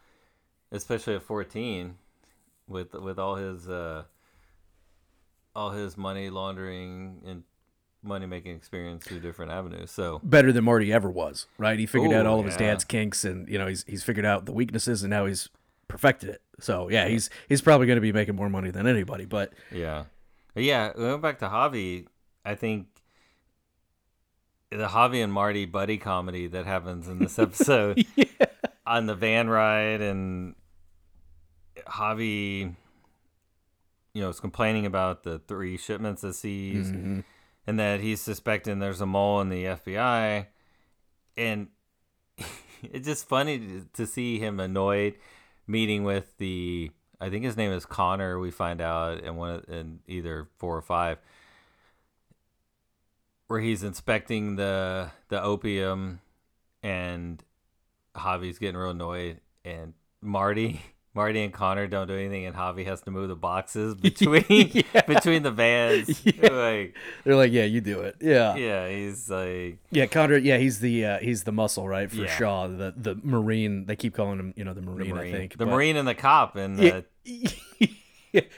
[0.70, 1.96] especially at 14
[2.66, 4.04] with with all his uh
[5.56, 7.42] all his money laundering and
[8.02, 9.90] money making experience through different avenues.
[9.90, 11.78] So, better than Marty ever was, right?
[11.78, 12.68] He figured out Ooh, all of his yeah.
[12.68, 15.48] dad's kinks, and you know he's he's figured out the weaknesses, and now he's
[15.88, 16.42] perfected it.
[16.60, 19.24] So yeah, he's he's probably going to be making more money than anybody.
[19.24, 20.04] But yeah.
[20.54, 22.06] Yeah, going back to Javi,
[22.44, 22.86] I think
[24.70, 28.04] the Javi and Marty buddy comedy that happens in this episode
[28.86, 30.54] on the van ride and
[31.86, 32.74] Javi
[34.14, 37.24] you know is complaining about the three shipments that sees Mhm.
[37.66, 40.46] and that he's suspecting there's a mole in the FBI
[41.36, 41.68] and
[42.82, 45.14] it's just funny to see him annoyed
[45.68, 50.00] meeting with the I think his name is Connor we find out in one in
[50.06, 51.18] either 4 or 5
[53.48, 56.20] where he's inspecting the the opium
[56.82, 57.42] and
[58.16, 60.80] Javi's getting real annoyed and Marty
[61.18, 65.00] Marty and Connor don't do anything and Javi has to move the boxes between Yeah.
[65.06, 66.48] between the vans Yeah.
[66.52, 68.14] like they're like, yeah, you do it.
[68.20, 68.88] Yeah, yeah.
[68.88, 70.36] he's like yeah, Connor.
[70.36, 72.08] Yeah, he's the uh, he's the muscle, right?
[72.08, 72.36] For Yeah.
[72.36, 73.86] Shaw, the the Marine.
[73.86, 75.14] They keep calling him, you know, the the Marine.
[75.16, 77.04] marine I think the but- marine and the cop and the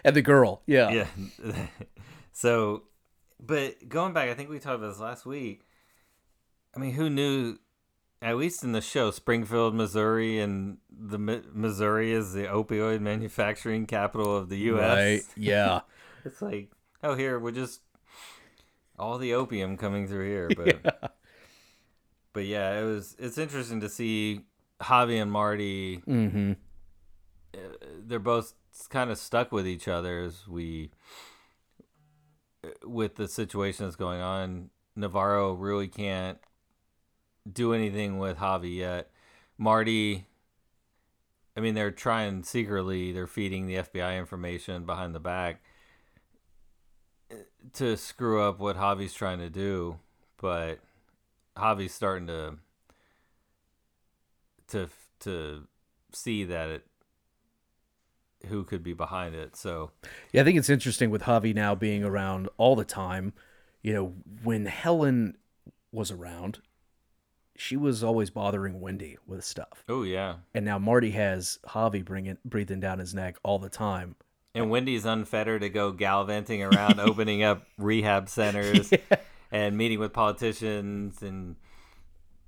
[0.05, 0.61] and the girl.
[0.66, 0.90] Yeah.
[0.90, 1.66] yeah
[2.33, 2.83] so
[3.40, 5.62] but going back i think we talked about this last week
[6.75, 7.57] i mean who knew
[8.22, 13.87] at least in the show springfield missouri and the Mi- missouri is the opioid manufacturing
[13.87, 15.22] capital of the us Right.
[15.37, 15.80] Yeah.
[16.24, 16.70] it's like
[17.02, 17.80] oh here we're just
[18.98, 21.14] all the opium coming through here but
[22.33, 24.42] but yeah it was it's interesting to see
[24.80, 26.52] javi and marty mm-hmm.
[28.06, 28.54] they're both
[28.88, 30.90] kind of stuck with each other as we
[32.85, 36.38] with the situation that's going on navarro really can't
[37.50, 39.11] do anything with javi yet
[39.59, 40.26] marty
[41.57, 45.62] i mean they're trying secretly they're feeding the fbi information behind the back
[47.31, 47.37] uh,
[47.72, 49.98] to screw up what javi's trying to do
[50.37, 50.79] but
[51.57, 52.57] javi's starting to
[54.68, 55.66] to to
[56.12, 56.87] see that it
[58.46, 59.57] who could be behind it.
[59.57, 59.90] So
[60.33, 63.33] Yeah, I think it's interesting with Javi now being around all the time.
[63.83, 65.37] You know, when Helen
[65.92, 66.61] was around,
[67.61, 72.38] she was always bothering Wendy with stuff, oh yeah, and now Marty has Javi bringing
[72.44, 74.16] breathing down his neck all the time.
[74.55, 78.92] and Wendy's unfettered to go gallivanting around, opening up rehab centers
[79.53, 81.57] and meeting with politicians, and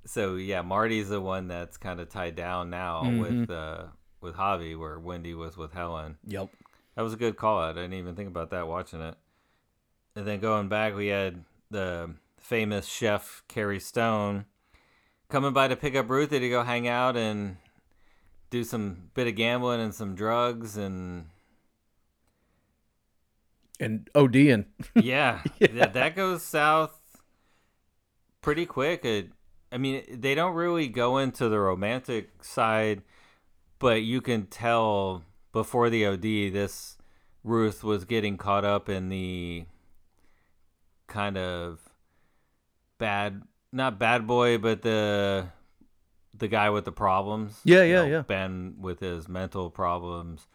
[0.07, 3.85] so yeah, Marty's the one that's kind of tied down now with uh,
[4.21, 6.17] with Javi, where Wendy was with Helen.
[6.27, 6.49] Yep.
[6.97, 7.59] That was a good call.
[7.59, 9.15] I didn't even think about that watching it.
[10.15, 14.45] And then going back, we had the famous chef Carrie Stone
[15.33, 17.57] coming by to pick up Ruthie to go hang out and
[18.51, 21.25] do some bit of gambling and some drugs and
[23.81, 24.67] And ODing.
[24.95, 27.01] yeah, That, that goes south
[28.43, 29.07] pretty quick.
[29.07, 29.31] It,
[29.73, 33.01] I mean, they don't really go into the romantic side,
[33.79, 36.99] but you can tell before the OD, this
[37.43, 39.65] Ruth was getting caught up in the
[41.07, 41.81] kind of
[42.99, 45.49] bad, not bad boy, but the
[46.35, 47.61] the guy with the problems.
[47.65, 48.23] Yeah, You yeah, know, yeah.
[48.23, 50.47] Ben with his mental problems,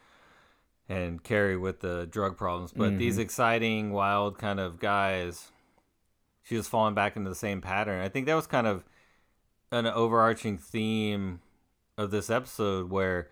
[0.88, 2.72] and Carrie with the drug problems.
[2.72, 2.98] But mm-hmm.
[3.00, 5.52] these exciting, wild kind of guys,
[6.44, 8.02] she was falling back into the same pattern.
[8.02, 8.84] I think that was kind of
[9.72, 11.42] an overarching theme
[11.98, 13.30] of this episode where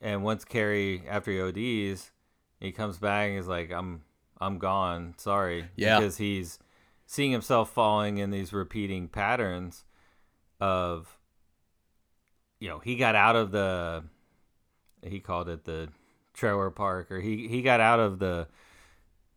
[0.00, 1.40] and once Carrie after he
[1.92, 2.12] ODs,
[2.60, 4.02] he comes back and he's like, I'm
[4.40, 5.66] I'm gone, sorry.
[5.76, 5.98] Yeah.
[5.98, 6.58] Because he's
[7.10, 9.84] seeing himself falling in these repeating patterns
[10.60, 11.18] of
[12.60, 14.04] you know, he got out of the
[15.02, 15.88] he called it the
[16.34, 18.46] trailer park or he he got out of the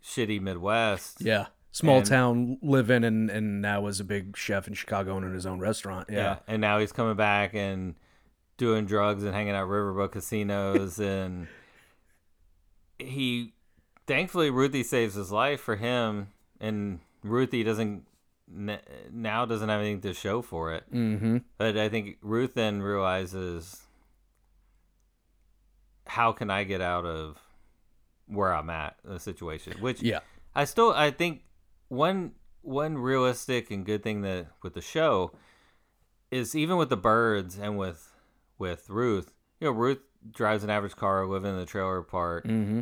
[0.03, 1.21] shitty Midwest.
[1.21, 1.47] Yeah.
[1.71, 5.45] Small And- town living and and now is a big chef in Chicago owning his
[5.45, 6.09] own restaurant.
[6.11, 6.39] Yeah.
[6.47, 7.95] And now he's coming back and
[8.57, 11.47] doing drugs and hanging out riverboat casinos and
[12.99, 13.53] he
[14.07, 18.05] thankfully Ruthie saves his life for him and Ruthie doesn't
[18.53, 20.83] now doesn't have anything to show for it.
[20.93, 21.37] Mm-hmm.
[21.57, 23.81] But I think Ruth then realizes
[26.05, 27.37] how can I get out of
[28.27, 30.19] where I'm at the situation, which Yeah.
[30.53, 31.43] I still I think
[31.87, 35.31] one one realistic and good thing that with the show
[36.29, 38.13] is even with the birds and with
[38.57, 39.99] with Ruth, you know, Ruth
[40.31, 42.45] drives an average car, living in the trailer park.
[42.45, 42.81] Mm-hmm.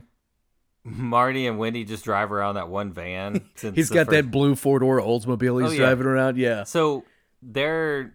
[0.97, 3.41] Marty and Wendy just drive around that one van.
[3.55, 5.77] Since He's got first- that blue four door Oldsmobile he's Oh, yeah.
[5.79, 6.37] driving around.
[6.37, 6.63] Yeah.
[6.63, 7.03] So
[7.41, 8.13] they're,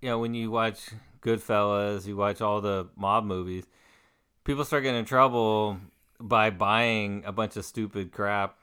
[0.00, 0.88] you know, when you watch
[1.22, 3.64] Goodfellas, you watch all the mob movies,
[4.44, 5.78] people start getting in trouble
[6.20, 8.56] by buying a bunch of stupid crap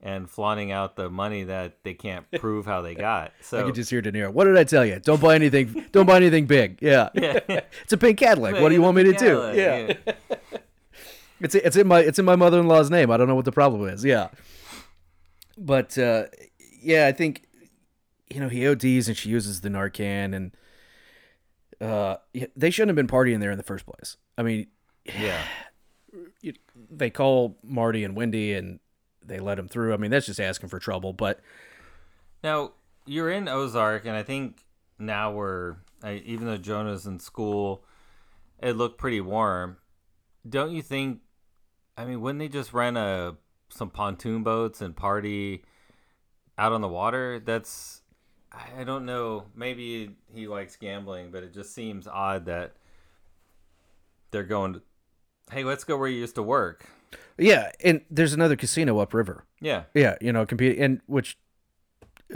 [0.00, 3.32] and flaunting out the money that they can't prove how they got.
[3.40, 4.32] So I could just hear De Niro.
[4.32, 5.00] What did I tell you?
[5.00, 5.86] Don't buy anything.
[5.90, 6.78] Don't buy anything big.
[6.80, 7.08] Yeah.
[7.14, 7.40] Yeah.
[7.82, 8.60] it's a pink Cadillac.
[8.60, 9.40] What do you want me to do?
[9.40, 9.56] Cadillac,
[9.98, 10.12] Yeah.
[11.40, 13.10] It's it's in my it's in my mother in law's name.
[13.10, 14.04] I don't know what the problem is.
[14.04, 14.28] Yeah.
[15.56, 16.24] But uh,
[16.80, 17.46] yeah, I think
[18.28, 20.56] you know he ODs and she uses the Narcan and
[21.80, 22.16] uh,
[22.56, 24.16] they shouldn't have been partying there in the first place.
[24.36, 24.66] I mean,
[25.04, 25.42] yeah.
[26.40, 26.54] you,
[26.90, 28.80] they call Marty and Wendy and
[29.24, 29.94] they let him through.
[29.94, 31.12] I mean, that's just asking for trouble.
[31.12, 31.40] But
[32.42, 32.72] Now
[33.06, 34.64] you're in Ozark, and I think
[34.98, 37.84] now we're I, even though Jonah's in school,
[38.60, 39.78] it looked pretty warm.
[40.48, 41.20] Don't you think?
[41.98, 43.34] I mean, wouldn't they just rent a
[43.70, 45.64] some pontoon boats and party
[46.56, 47.42] out on the water?
[47.44, 48.02] That's
[48.52, 49.46] I don't know.
[49.54, 52.74] Maybe he likes gambling, but it just seems odd that
[54.30, 54.74] they're going.
[54.74, 54.82] To,
[55.50, 56.86] hey, let's go where you used to work.
[57.36, 59.44] yeah, and there's another casino upriver.
[59.60, 61.36] Yeah, Yeah, you know, compete and which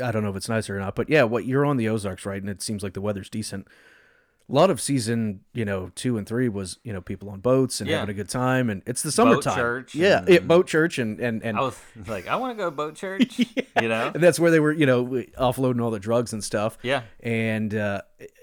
[0.03, 2.27] I don't know if it's nicer or not, but yeah, what you're on the Ozarks,
[2.27, 2.41] right?
[2.41, 3.69] And it seems like the weather's decent.
[4.53, 7.81] A lot of season, you know, two and three was you know people on boats
[7.81, 8.01] and Yeah.
[8.01, 9.57] having a good time, and it's the summertime.
[9.57, 12.63] church yeah, and- yeah, boat church, and and and, I was like, I want to
[12.63, 13.39] go to boat church.
[13.81, 14.11] You know?
[14.15, 15.07] and that's where they were, you know,
[15.39, 16.77] offloading all the drugs and stuff.
[16.83, 17.03] Yeah.
[17.21, 18.03] and uh,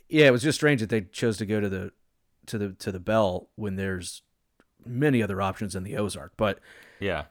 [0.10, 1.92] yeah, it was just strange that they chose to go to the
[2.48, 4.24] to the to the Belle when there's
[4.84, 6.34] many other options in the Ozark.
[6.38, 6.58] But
[7.00, 7.26] Yeah,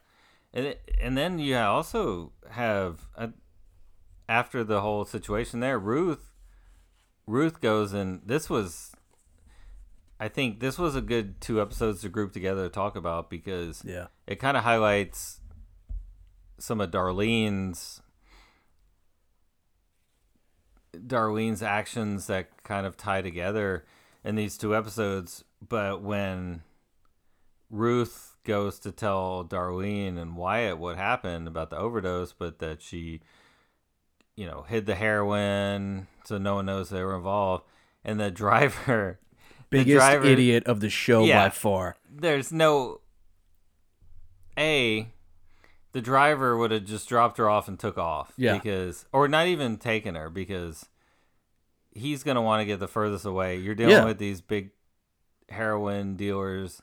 [0.55, 3.29] and it, and then you also have uh,
[4.29, 6.28] after the whole situation there, Ruth.
[7.29, 8.93] Ruth goes and this was,
[10.19, 13.83] I think this was a good two episodes to group together to talk about because
[13.85, 15.41] yeah, it kind of highlights
[16.59, 18.03] some of Darlene's
[20.97, 23.85] Darlene's actions that kind of tie together
[24.25, 25.45] in these two episodes.
[25.67, 26.62] But when
[27.71, 33.21] Ruth goes to tell Darlene and Wyatt what happened about the overdose, but that she,
[34.38, 37.64] you know, hid the heroin so no one knows they were involved,
[38.05, 39.18] and the driver,
[39.70, 41.44] the biggest driver- idiot of the show Yeah.
[41.44, 41.96] by far.
[42.09, 43.01] there's no
[44.59, 45.09] a
[45.92, 48.55] the driver would have just dropped her off and took off Yeah.
[48.55, 50.87] because or not even taken her because
[51.92, 54.05] he's going to want to get the furthest away you're dealing Yeah.
[54.05, 54.70] with these big
[55.48, 56.83] heroin dealers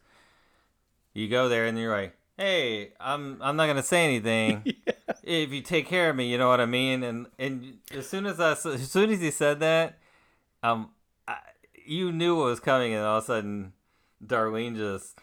[1.14, 4.64] you go there and you're like hey i'm i'm not going to say anything
[5.26, 8.26] if you take care of me you know what i mean and and as soon
[8.26, 9.98] as I as soon as he said that
[10.64, 10.92] um
[11.28, 11.38] I,
[11.86, 13.74] you knew what was coming and all of a sudden
[14.24, 15.18] darlene just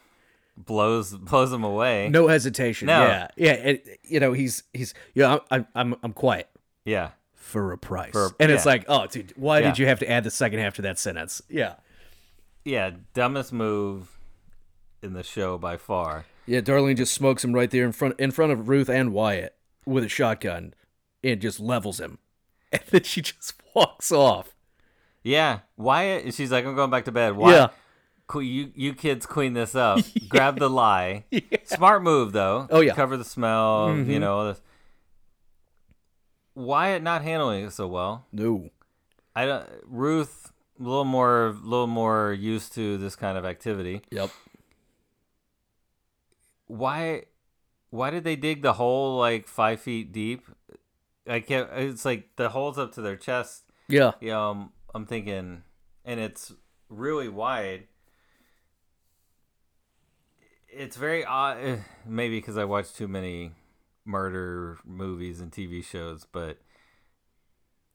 [0.57, 2.87] blows blows him away No hesitation.
[2.87, 3.03] No.
[3.05, 3.53] Yeah, yeah.
[3.53, 5.38] It, you know, he's he's yeah.
[5.51, 6.49] I'm I'm I'm quiet
[6.85, 9.69] yeah for a price, For a- and it's like, oh, dude, why Yeah.
[9.69, 11.41] did you have to add the second half to that sentence?
[11.49, 11.75] Yeah,
[12.65, 14.19] yeah dumbest move
[15.03, 16.61] in the show by far yeah.
[16.61, 20.05] Darlene just smokes him right there in front in front of Ruth and Wyatt with
[20.05, 20.75] a shotgun,
[21.25, 22.18] and just levels him,
[22.73, 24.55] and then she just walks off.
[25.25, 27.68] yeah wyatt she's like i'm going back to bed why Yeah.
[28.40, 30.01] you you kids clean this up.
[30.29, 31.25] Grab the lye.
[31.64, 32.66] Smart move though.
[32.71, 32.95] Oh, yeah.
[32.95, 33.95] Cover the smell.
[33.95, 34.21] You Mhm.
[34.21, 34.49] know.
[34.49, 34.61] This.
[36.55, 38.25] Wyatt not handling it so well.
[38.33, 38.71] No.
[39.37, 39.68] I don't.
[39.85, 44.01] Ruth a little more, a little more used to this kind of activity.
[44.11, 44.31] Yep.
[46.66, 47.25] Why,
[47.93, 50.47] why did they dig the hole like five feet deep?
[51.29, 51.69] I can't.
[51.75, 53.65] It's like the holes up to their chest.
[53.87, 54.13] Yeah.
[54.19, 55.63] Yeah, um, I'm thinking,
[56.03, 56.53] and it's
[56.89, 57.89] really wide.
[60.69, 61.77] It's very odd, eh,
[62.07, 63.53] maybe because I watch too many
[64.07, 66.57] murder movies and TV shows, but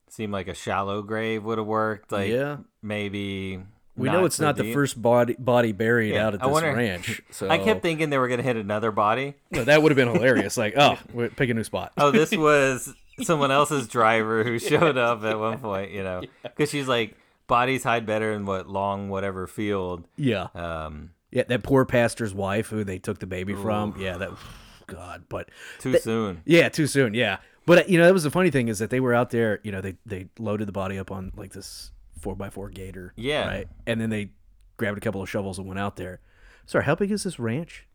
[0.10, 2.12] seemed like a shallow grave would have worked.
[2.12, 2.58] Like yeah.
[2.84, 3.64] maybe
[3.98, 6.54] We know it's so not the first body body buried Yeah, out at I this
[6.54, 7.22] wonder- ranch.
[7.32, 9.34] So I kept thinking they were gonna hit another body.
[9.52, 10.56] No, that would have been hilarious.
[10.58, 10.98] Like, oh,
[11.36, 11.92] pick a new spot.
[11.98, 15.92] Oh, this was someone else's driver who showed up at one point.
[15.92, 17.16] You know, because she's like
[17.48, 20.04] bodies hide better in what long whatever field.
[20.16, 20.48] yeah.
[20.54, 23.96] Um, Yeah, that poor pastor's wife who they took the baby from.
[24.00, 24.30] Yeah, that
[24.88, 26.42] God, but too soon.
[26.46, 27.14] yeah, too soon.
[27.14, 29.32] Yeah, but uh, you know that was the funny thing is that they were out
[29.32, 29.60] there.
[29.64, 33.14] You know, they they loaded the body up on like this four by four gator.
[33.16, 33.48] Yeah.
[33.48, 34.32] right, and then they
[34.78, 36.20] grabbed a couple of shovels and went out there.
[36.66, 37.88] Sorry, how big is this ranch?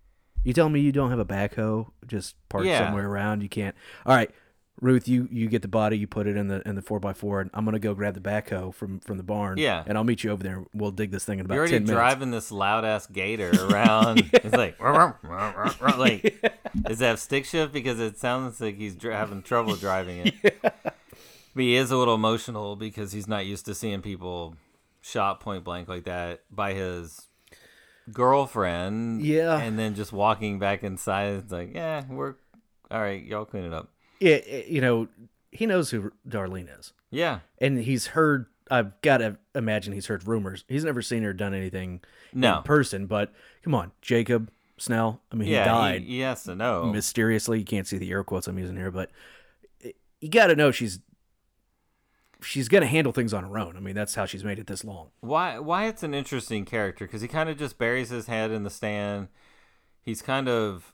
[0.45, 2.85] You telling me you don't have a backhoe just parked Yeah.
[2.87, 3.43] somewhere around?
[3.43, 3.77] You can't.
[4.05, 4.31] All right,
[4.81, 7.13] Ruth, you you get the body, you put it in the in the four by
[7.13, 9.59] four, and I'm gonna go grab the backhoe from from the barn.
[9.59, 9.85] Yeah.
[9.87, 10.65] and I'll meet you over there.
[10.75, 11.93] We'll dig this thing in about You're already minutes.
[11.93, 14.29] driving this loud ass gator around.
[14.33, 14.81] It's like,
[15.99, 16.43] like,
[16.83, 17.73] does it have stick shift?
[17.73, 20.63] Because it sounds like he's dri- having trouble driving it.
[21.55, 24.57] But he is a little emotional because he's not used to seeing people
[25.01, 27.29] shot point blank like that by his
[28.13, 29.23] girlfriend.
[29.23, 29.59] Yeah.
[29.59, 31.35] And then just walking back inside.
[31.35, 32.35] It's like, yeah, we're
[32.91, 33.23] all right.
[33.23, 33.89] Y'all clean it up.
[34.21, 35.09] Yeah, it- you know,
[35.51, 37.41] he knows who Darlene is, Yeah.
[37.59, 38.47] and he's heard.
[38.71, 40.65] I've got to imagine he's heard rumors.
[40.69, 42.01] He's never seen her done anything
[42.33, 42.59] No.
[42.59, 43.31] in person, but
[43.63, 45.21] come on, Jacob Snell.
[45.31, 45.65] I mean, he yeah.
[45.67, 46.87] died He, has to know.
[46.87, 47.59] mysteriously.
[47.59, 49.11] You can't see the air quotes I'm using here, but
[49.85, 51.01] eh, you got to know she's
[52.43, 53.77] she's gonna handle things on her own.
[53.77, 55.09] I mean, that's how she's made it this long.
[55.21, 58.63] why why it's an interesting character because he kind of just buries his head in
[58.65, 59.29] the stand.
[60.03, 60.93] He's kind of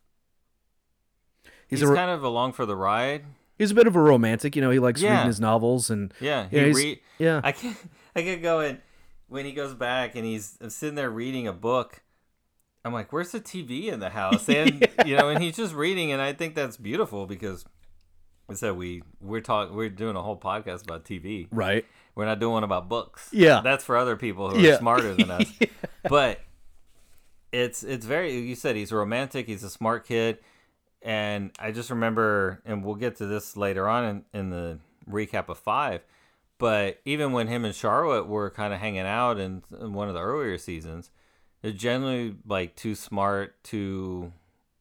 [1.69, 3.25] He's, he's, a kind of along for the ride.
[3.59, 4.57] he's a bit of a romantic.
[4.57, 5.13] You know, he likes Yeah.
[5.13, 7.41] reading his novels and Yeah, Yeah, he he's- re- yeah.
[7.45, 7.77] I can
[8.17, 8.79] I get going
[9.29, 12.03] when he goes back and he's sitting there reading a book.
[12.85, 14.49] I'm like, where's the TV in the house?
[14.49, 17.65] And you know, and he's just reading, and I think that's beautiful because
[18.55, 21.49] said we we're talking we're doing a whole podcast about TV.
[21.51, 21.85] right.
[22.15, 23.29] We're not doing one about books.
[23.33, 23.61] Yeah.
[23.63, 25.51] that's for other people who are smarter than us.
[26.09, 26.41] But
[27.53, 29.47] it's it's very you said he's romantic.
[29.47, 30.39] He's a smart kid,
[31.03, 34.79] and I just remember, and we'll get to this later on in, in the
[35.11, 36.05] recap of five.
[36.59, 40.15] But even when him and Charlotte were kind of hanging out in, in one of
[40.15, 41.11] the earlier seasons,
[41.63, 44.33] they're generally like too smart, too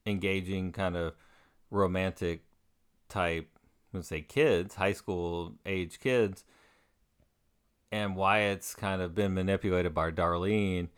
[0.06, 1.14] engaging, kind of
[1.70, 2.42] romantic
[3.08, 3.48] type.
[3.92, 6.44] Let's say kids, high school age kids
[7.90, 10.88] and why it's kind of been manipulated by Darlene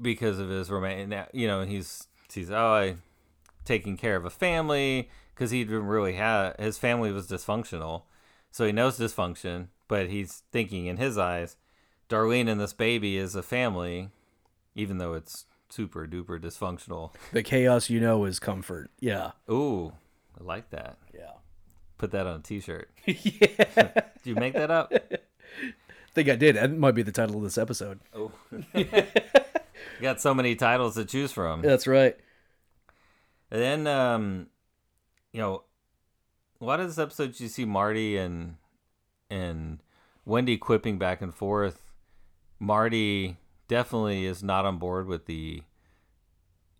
[0.00, 1.18] because of his romantic.
[1.18, 2.96] Uh, you know, he's he's oh, I
[3.64, 8.02] taking care of a family because he didn't really have his family was dysfunctional,
[8.50, 11.56] so he knows dysfunction, but he's thinking in his eyes,
[12.08, 14.10] Darlene and this baby is a family,
[14.74, 17.12] even though it's super duper dysfunctional.
[17.32, 18.90] The chaos you know is comfort.
[19.00, 19.32] Yeah.
[19.50, 19.92] Ooh,
[20.40, 20.98] I like that.
[21.14, 21.32] Yeah.
[22.04, 22.90] Put that on a T-shirt.
[23.06, 23.14] yeah.
[23.94, 24.92] Did you make that up?
[24.92, 25.00] I
[26.12, 26.54] think I did.
[26.54, 27.98] That might be the title of this episode.
[28.12, 28.30] Oh.
[30.02, 31.62] got so many titles to choose from.
[31.62, 32.14] That's right.
[33.50, 34.48] And then, um,
[35.32, 35.62] you know,
[36.60, 38.56] a lot of this episode you see Marty and
[39.30, 39.78] and
[40.26, 41.90] Wendy quipping back and forth.
[42.58, 45.62] Marty definitely is not on board with the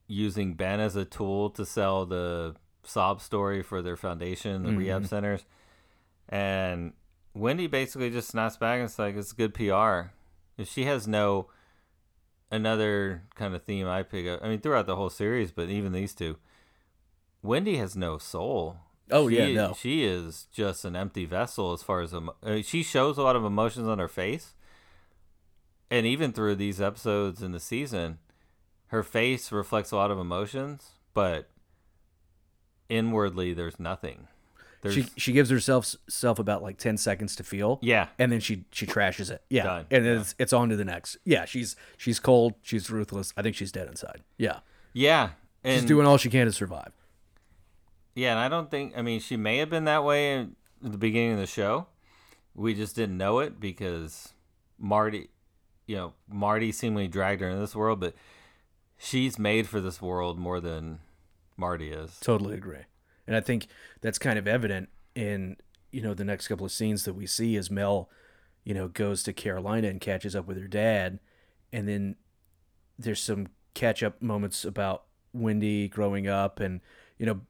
[0.06, 5.02] using Ben as a tool to sell the sob story for their foundation, the rehab
[5.02, 5.08] mm-hmm.
[5.08, 5.44] centers.
[6.28, 6.92] And
[7.34, 10.10] Wendy basically just snaps back and it's like it's good PR.
[10.56, 11.48] If she has no
[12.50, 14.40] another kind of theme I pick up.
[14.42, 16.36] I mean, throughout the whole series, but even these two,
[17.42, 18.78] Wendy has no soul.
[19.10, 19.74] Oh, She- yeah, no.
[19.78, 23.22] She is just an empty vessel as far as emo- I mean, she shows a
[23.22, 24.54] lot of emotions on her face,
[25.90, 28.18] and even through these episodes in the season,
[28.86, 31.50] her face reflects a lot of emotions, but
[32.88, 34.28] inwardly, there's nothing.
[34.82, 37.78] There's She she gives herself self about like ten seconds to feel.
[37.82, 39.42] yeah, And then she she trashes it.
[39.48, 39.62] Yeah.
[39.64, 39.86] Done.
[39.90, 41.16] And then it's it's on to the next.
[41.24, 43.32] Yeah, she's she's cold, she's ruthless.
[43.36, 44.22] I think she's dead inside.
[44.36, 44.58] Yeah.
[44.92, 45.30] yeah,
[45.62, 46.92] and She's doing all she can to survive.
[48.14, 48.92] Yeah, and I don't think.
[48.96, 51.86] I mean, she may have been that way in the beginning of the show.
[52.54, 54.34] We just didn't know it because
[54.78, 55.30] Marty,
[55.86, 58.14] you know, Marty seemingly dragged her into this world, but
[58.98, 61.00] she's made for this world more than
[61.56, 62.18] Marty is.
[62.20, 62.84] Totally agree.
[63.26, 63.66] And I think
[64.00, 65.56] that's kind of evident in,
[65.92, 68.10] you know, the next couple of scenes that we see as Mel,
[68.64, 71.20] you know, goes to Carolina and catches up with her dad.
[71.72, 72.16] And then
[72.98, 76.60] there's some catch up moments about Wendy growing up.
[76.60, 76.80] And,
[77.18, 77.40] you know,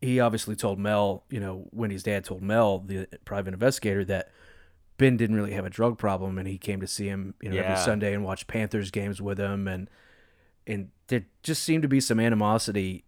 [0.00, 4.30] he obviously told Mel, you know, Wendy's dad told Mel, the private investigator, that
[4.98, 6.38] Ben didn't really have a drug problem.
[6.38, 7.62] And he came to see him, you know, Yeah.
[7.62, 9.66] every Sunday and watch Panthers games with him.
[9.66, 9.90] And,
[10.66, 13.04] and there just seemed to be some animosity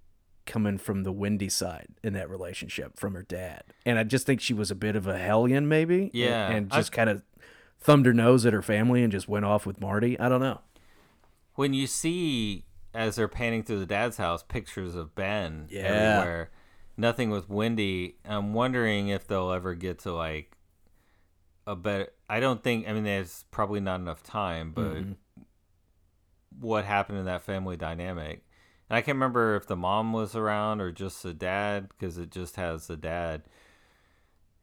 [0.46, 3.62] coming from the Wendy side in that relationship from her dad.
[3.86, 6.10] And I just think she was a bit of a hellion, maybe.
[6.12, 7.22] Yeah, And, just kind of
[7.78, 10.18] thumbed her nose at her family and just went off with Marty.
[10.18, 10.60] I don't know.
[11.54, 12.64] When you see
[12.94, 15.82] as they're panning through the dad's house pictures of Ben Yeah.
[15.82, 16.50] everywhere,
[16.96, 20.56] nothing with Wendy, I'm wondering if they'll ever get to like
[21.66, 22.08] a better.
[22.28, 22.88] I don't think.
[22.88, 25.12] I mean, there's probably not enough time, but Mm-hmm.
[26.58, 28.42] what happened in that family dynamic?
[28.90, 32.30] And I can't remember if the mom was around or just the dad, because it
[32.30, 33.42] just has the dad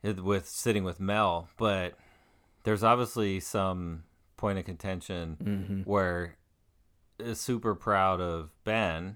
[0.03, 1.47] with sitting with Mel.
[1.57, 1.93] But
[2.63, 4.03] there's obviously some
[4.35, 5.81] point of contention Mm-hmm.
[5.89, 6.35] where
[7.17, 9.15] is super proud of Ben,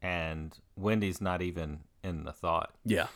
[0.00, 2.72] and Wendy's not even in the thought.
[2.84, 3.08] Yeah.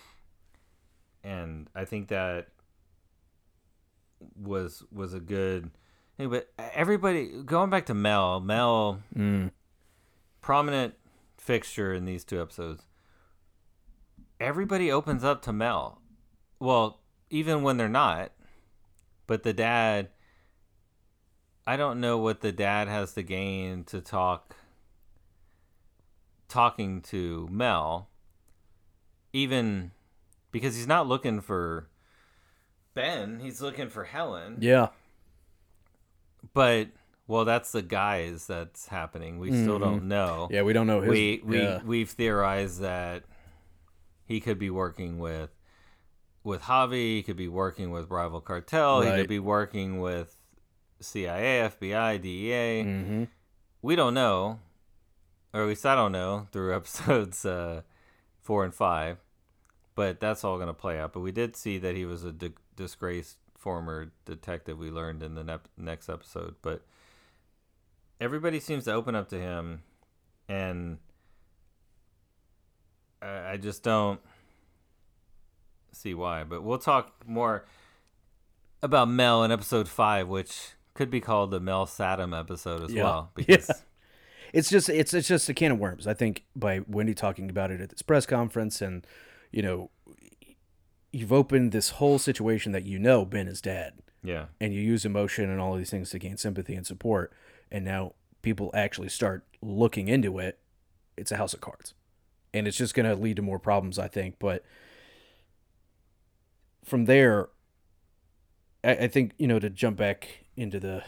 [1.23, 2.49] And I think that
[4.37, 5.71] was was a good
[6.17, 6.29] thing.
[6.29, 9.53] But everybody going back to Mel, Mel Mm.
[10.41, 10.95] prominent
[11.41, 12.85] fixture in these two episodes.
[14.39, 16.01] Everybody opens up to Mel.
[16.59, 18.33] Well, even when they're not.
[19.27, 20.09] But the dad
[21.67, 24.57] I don't know what the dad has to gain to talk
[26.49, 28.09] talking to Mel.
[29.33, 29.93] Even
[30.51, 31.89] because he's not looking for
[32.95, 34.57] Ben, he's looking for Helen.
[34.61, 34.89] Yeah.
[36.53, 36.89] But
[37.31, 39.39] well, that's the guys that's happening.
[39.39, 40.49] We still don't know.
[40.51, 40.63] Yeah.
[40.63, 41.11] We don't know his.
[41.11, 41.81] we we yeah.
[41.85, 43.23] we've theorized that
[44.25, 45.51] he could be working with
[46.43, 47.15] with Javi.
[47.19, 49.03] He could be working with rival cartel.
[49.03, 50.37] He could be working with
[51.01, 52.83] CIA, FBI, DEA.
[52.85, 53.29] Mhm.
[53.81, 54.59] We don't know,
[55.55, 57.83] or at least I don't know through episodes uh,
[58.41, 59.19] four and five.
[59.95, 61.13] But that's all going to play out.
[61.13, 64.79] But we did see that he was a di- disgraced former detective.
[64.79, 66.57] We learned in the nep- next episode.
[66.63, 66.83] But
[68.21, 69.83] everybody seems to open up to him,
[70.49, 70.99] and
[73.23, 74.21] I, I just don't
[75.93, 76.45] see why.
[76.45, 77.65] But we'll talk more
[78.83, 83.05] about Mel in episode five, which could be called the Mel Sattem episode as Yeah.
[83.05, 83.33] well.
[83.39, 83.45] Yeah.
[83.47, 83.71] Because
[84.53, 86.07] it's just it's it's just a can of worms.
[86.07, 89.07] I think by Wendy talking about it at this press conference, and
[89.53, 89.91] you know,
[91.13, 93.95] you've opened this whole situation that you know Ben is dead,
[94.25, 97.33] yeah, and you use emotion and all of these things to gain sympathy and support,
[97.71, 100.59] and now people actually start looking into it.
[101.17, 101.95] It's a house of cards,
[102.55, 104.37] and it's just going to lead to more problems, I think.
[104.39, 104.65] But
[106.85, 107.49] from there,
[108.83, 111.05] I, I think you know to jump back into the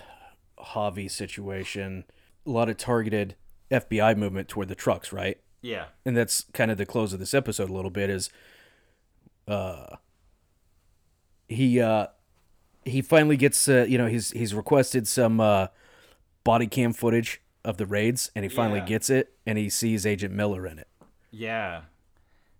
[0.58, 2.04] Javi situation,
[2.46, 3.36] a lot of targeted
[3.70, 5.38] FBI movement toward the trucks, right?
[5.62, 8.28] yeah, and that's kind of the close of this episode a little bit is
[9.48, 9.96] uh
[11.48, 12.06] he uh
[12.84, 15.68] he finally gets uh, you know he's he's requested some uh
[16.44, 18.86] body cam footage of the raids and he finally Yeah.
[18.86, 20.88] gets it and he sees agent miller in it
[21.34, 21.82] yeah.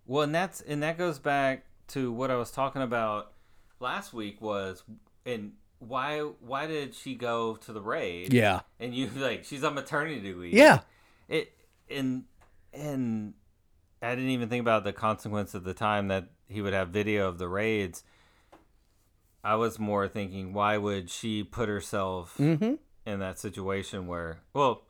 [0.07, 3.33] Well, and that's and that goes back to what I was talking about
[3.79, 4.83] last week was
[5.25, 8.33] and why why did she go to the raid?
[8.33, 10.53] yeah and you like she's on maternity leave.
[10.53, 10.79] yeah
[11.29, 11.53] it
[11.89, 12.23] and
[12.73, 13.33] and
[14.01, 17.27] I didn't even think about the consequence of the time that he would have video
[17.27, 18.03] of the raids.
[19.43, 22.73] I was more thinking, why would she put herself mm-hmm
[23.05, 24.83] in that situation where, well,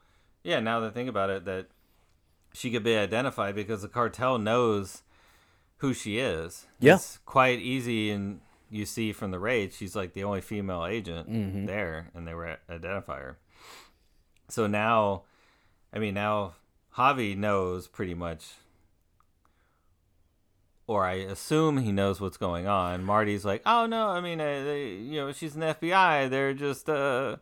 [0.43, 1.67] yeah, now that I think about it, that
[2.53, 5.01] she could be identified because the cartel knows
[5.77, 6.67] who she is.
[6.79, 6.95] Yeah.
[6.95, 8.39] It's quite easy, and
[8.69, 11.65] you see from the raid, she's like the only female agent Mm-hmm.
[11.65, 13.37] there, and they were identify her.
[14.49, 15.23] So now,
[15.91, 16.53] I mean, now
[16.97, 18.45] Javi knows pretty much,
[20.85, 23.03] or I assume he knows what's going on.
[23.03, 26.29] Marty's like, oh no, I mean, uh, they, you know, she's an FBI.
[26.29, 27.37] They're just, uh,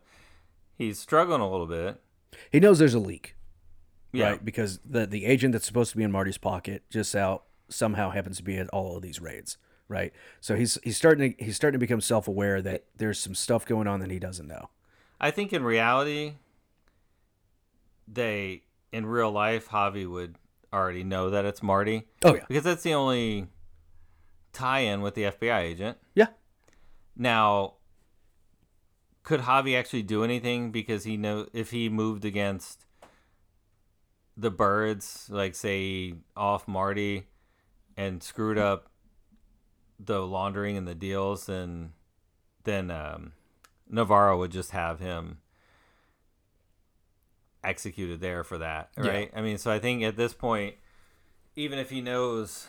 [0.86, 2.00] he's struggling a little bit.
[2.50, 3.36] he knows there's a leak
[4.12, 4.30] Yeah.
[4.30, 8.10] right because the the agent that's supposed to be in marty's pocket just out somehow
[8.10, 9.56] happens to be at all of these raids
[9.88, 13.64] right so he's he's starting to he's starting to become self-aware that there's some stuff
[13.66, 14.68] going on that he doesn't know
[15.20, 16.34] I think in reality,
[18.08, 20.36] they in real life, Javi would
[20.72, 23.46] already know that it's Marty oh yeah because that's the only
[24.52, 25.98] tie-in with the FBI agent.
[26.14, 26.26] yeah
[27.16, 27.74] Now,
[29.22, 32.86] could Javi actually do anything because he know if he moved against
[34.36, 37.26] the Byrdes, like say off Marty,
[37.96, 38.88] and screwed up
[39.98, 41.92] the laundering and the deals, then
[42.64, 43.32] then um,
[43.88, 45.38] Navarro would just have him
[47.64, 49.08] executed there for that, Yeah.
[49.08, 49.30] right?
[49.34, 50.76] I mean, so I think at this point,
[51.54, 52.68] even if he knows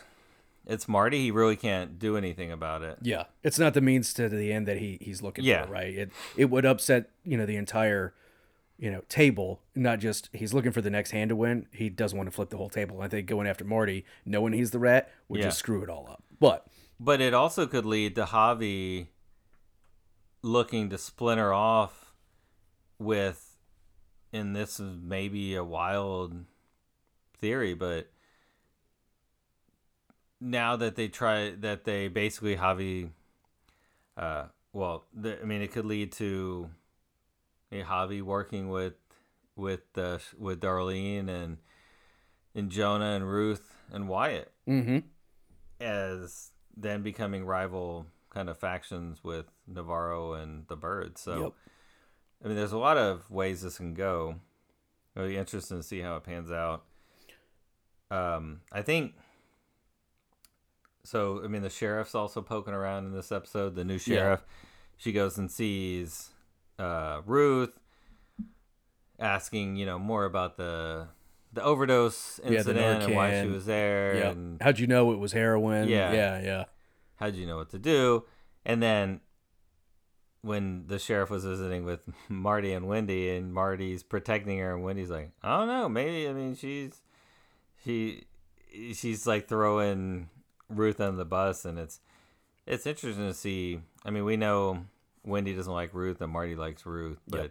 [0.66, 2.98] it's Marty, he really can't do anything about it.
[3.02, 5.66] Yeah, it's not the means to the end that he he's looking Yeah.
[5.66, 5.94] for, right?
[5.94, 8.14] It it would upset you know the entire
[8.78, 11.66] you know table, not just he's looking for the next hand to win.
[11.72, 13.00] He doesn't want to flip the whole table.
[13.02, 15.46] I think going after Marty, knowing he's the rat, would Yeah.
[15.46, 16.22] just screw it all up.
[16.40, 16.66] But
[16.98, 19.08] But it also could lead to Javi
[20.42, 22.12] looking to splinter off
[22.98, 23.58] with,
[24.32, 26.44] and this is maybe a wild
[27.38, 28.10] theory, but
[30.44, 33.10] now that they try that they basically Javi,
[34.16, 36.70] uh, well, the, I mean, it could lead to
[37.72, 38.94] a Javi working with
[39.56, 41.56] with the with Darlene and
[42.54, 44.98] and Jonah and Ruth and Wyatt mm-hmm.
[45.80, 51.20] as then becoming rival kind of factions with Navarro and the Byrdes.
[51.20, 51.52] So, Yep.
[52.44, 54.36] I mean, there's a lot of ways this can go.
[55.16, 56.84] It'll be interesting to see how it pans out.
[58.10, 59.14] Um, I think.
[61.04, 63.74] So, I mean, the sheriff's also poking around in this episode.
[63.76, 64.42] The new sheriff,
[64.96, 66.30] she goes and sees
[66.78, 67.78] uh, Ruth,
[69.18, 71.08] asking, you know, more about the
[71.52, 74.30] the overdose Yeah, the incident and why she was there, Yeah.
[74.30, 75.88] and How'd you know it was heroin?
[75.88, 76.12] Yeah.
[76.12, 76.64] yeah, yeah.
[77.16, 78.24] how'd you know what to do?
[78.66, 79.20] And then
[80.40, 85.10] when the sheriff was visiting with Marty and Wendy, and Marty's protecting her, and Wendy's
[85.10, 86.28] like, I don't know, maybe.
[86.28, 87.02] I mean, she's
[87.84, 88.24] she
[88.94, 90.28] she's like throwing
[90.76, 92.00] Ruth on the bus, and it's
[92.66, 93.80] it's interesting to see.
[94.04, 94.84] I mean, we know
[95.24, 97.50] Wendy doesn't like Ruth, and Marty likes Ruth, but Yep.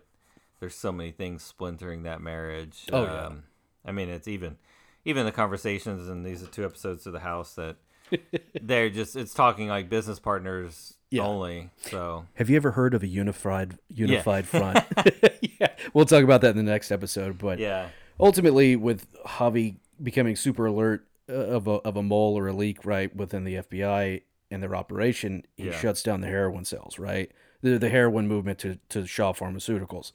[0.60, 2.86] there's so many things splintering that marriage.
[2.92, 3.26] Oh, yeah.
[3.28, 3.44] Um,
[3.86, 4.58] I mean, it's even
[5.06, 7.76] even the conversations, and these are two episodes of the house that
[8.62, 11.24] they're just it's talking like business partners Yeah.
[11.24, 11.70] only.
[11.82, 14.80] So Have you ever heard of a unified unified front?
[15.60, 17.38] yeah, we'll talk about that in the next episode.
[17.38, 22.54] But yeah, ultimately, with Javi becoming super alert of a of a mole or a
[22.54, 24.22] leak right within the FBI
[24.52, 25.80] and their operation, he Yeah.
[25.80, 27.32] shuts down the heroin cells, right?
[27.62, 30.12] The the heroin movement to to Shaw Pharmaceuticals.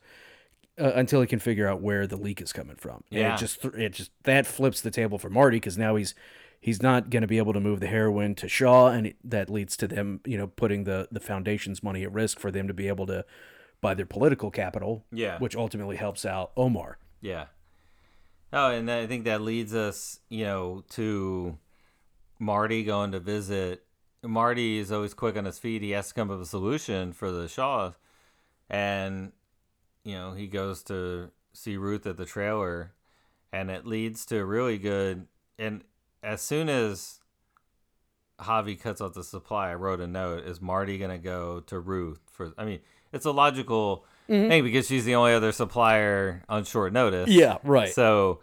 [0.80, 3.02] Uh, until he can figure out where the leak is coming from.
[3.10, 3.34] And Yeah.
[3.34, 6.14] it just it just that flips the table for Marty because now he's
[6.60, 9.48] he's not going to be able to move the heroin to Shaw, and it, that
[9.50, 12.74] leads to them, you know, putting the the foundation's money at risk for them to
[12.74, 13.24] be able to
[13.80, 15.38] buy their political capital, Yeah.
[15.38, 16.98] which ultimately helps out Omar.
[17.20, 17.46] yeah.
[18.52, 21.58] Oh, and I think that leads us, you know, to
[22.38, 23.84] Marty going to visit.
[24.22, 25.82] Marty is always quick on his feet.
[25.82, 27.92] He has to come up with a solution for the Shaw,
[28.70, 29.32] and
[30.02, 32.94] you know he goes to see Ruth at the trailer,
[33.52, 35.26] and it leads to a really good.
[35.58, 35.84] And
[36.22, 37.20] as soon as
[38.40, 42.20] Javi cuts off the supply, I wrote a note: Is Marty gonna go to Ruth
[42.30, 42.52] for?
[42.58, 42.80] I mean,
[43.12, 47.28] it's a logical thing because she's the only other supplier on short notice.
[47.28, 47.92] Yeah, right.
[47.92, 48.40] So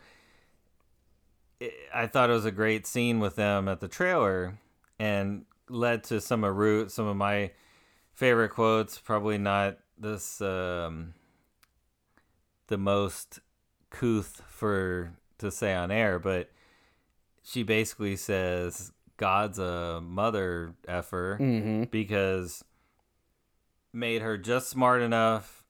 [1.62, 4.58] i I thought it was a great scene with them at the trailer
[5.00, 7.52] and led to some of Root, some of my
[8.14, 8.98] favorite quotes.
[8.98, 11.14] Probably not this um,
[12.68, 13.40] the most
[13.90, 16.52] couth for to say on air, but
[17.44, 21.84] she basically says God's a mother effer mm-hmm.
[21.86, 22.64] because
[23.94, 25.65] made her just smart enough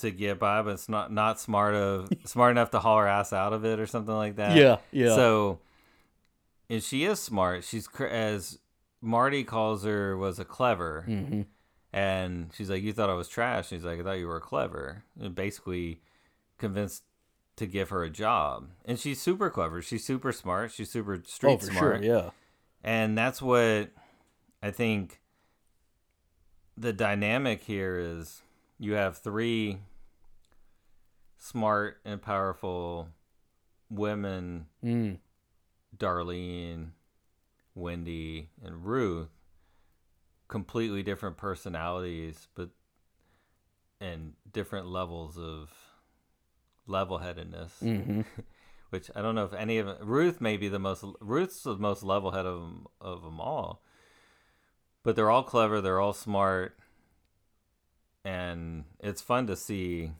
[0.00, 3.32] to get by, but it's not not smart of smart enough to haul her ass
[3.32, 4.56] out of it or something like that.
[4.56, 5.14] Yeah, yeah.
[5.14, 5.60] So,
[6.68, 7.64] and she is smart.
[7.64, 8.58] She's as
[9.00, 11.42] Marty calls her was a clever, mm-hmm.
[11.92, 15.04] and she's like, "You thought I was trash." She's like, "I thought you were clever."
[15.18, 16.00] And basically
[16.58, 17.04] convinced
[17.56, 19.80] to give her a job, and she's super clever.
[19.82, 20.72] She's super smart.
[20.72, 22.02] She's super street Oh, for smart.
[22.02, 22.02] sure.
[22.02, 22.30] Yeah.
[22.82, 23.90] And that's what
[24.62, 25.20] I think
[26.76, 28.42] the dynamic here is
[28.78, 29.78] you have three
[31.40, 33.08] smart and powerful
[33.88, 35.18] women, Mm.
[35.96, 36.90] Darlene,
[37.74, 39.30] Wendy, and Ruth,
[40.46, 42.70] completely different personalities, but
[44.00, 45.70] and different levels of
[46.86, 48.22] level headedness Mm-hmm.
[48.90, 52.02] which I don't know if any of Ruth may be the most Ruth's the most
[52.02, 53.82] level head of of them all,
[55.02, 56.76] but they're all clever, they're all smart,
[58.24, 60.12] and it's fun to see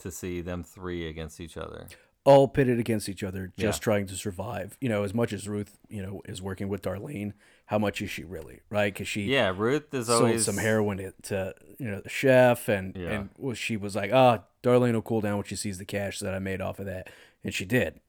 [0.00, 1.86] to see them three against each other.
[2.26, 3.82] all pitted against each other, just Yeah.
[3.84, 4.76] trying to survive.
[4.78, 7.32] You know, as much as Ruth, you know, is working with Darlene,
[7.64, 8.92] how much is she really, right?
[8.92, 12.68] Because she Yeah, Ruth is sold always some heroin to, to you know the chef,
[12.68, 13.24] and Yeah.
[13.42, 16.34] and she was like, ah, Darlene will cool down when she sees the cash that
[16.34, 17.08] I made off of that,
[17.42, 18.00] and she did,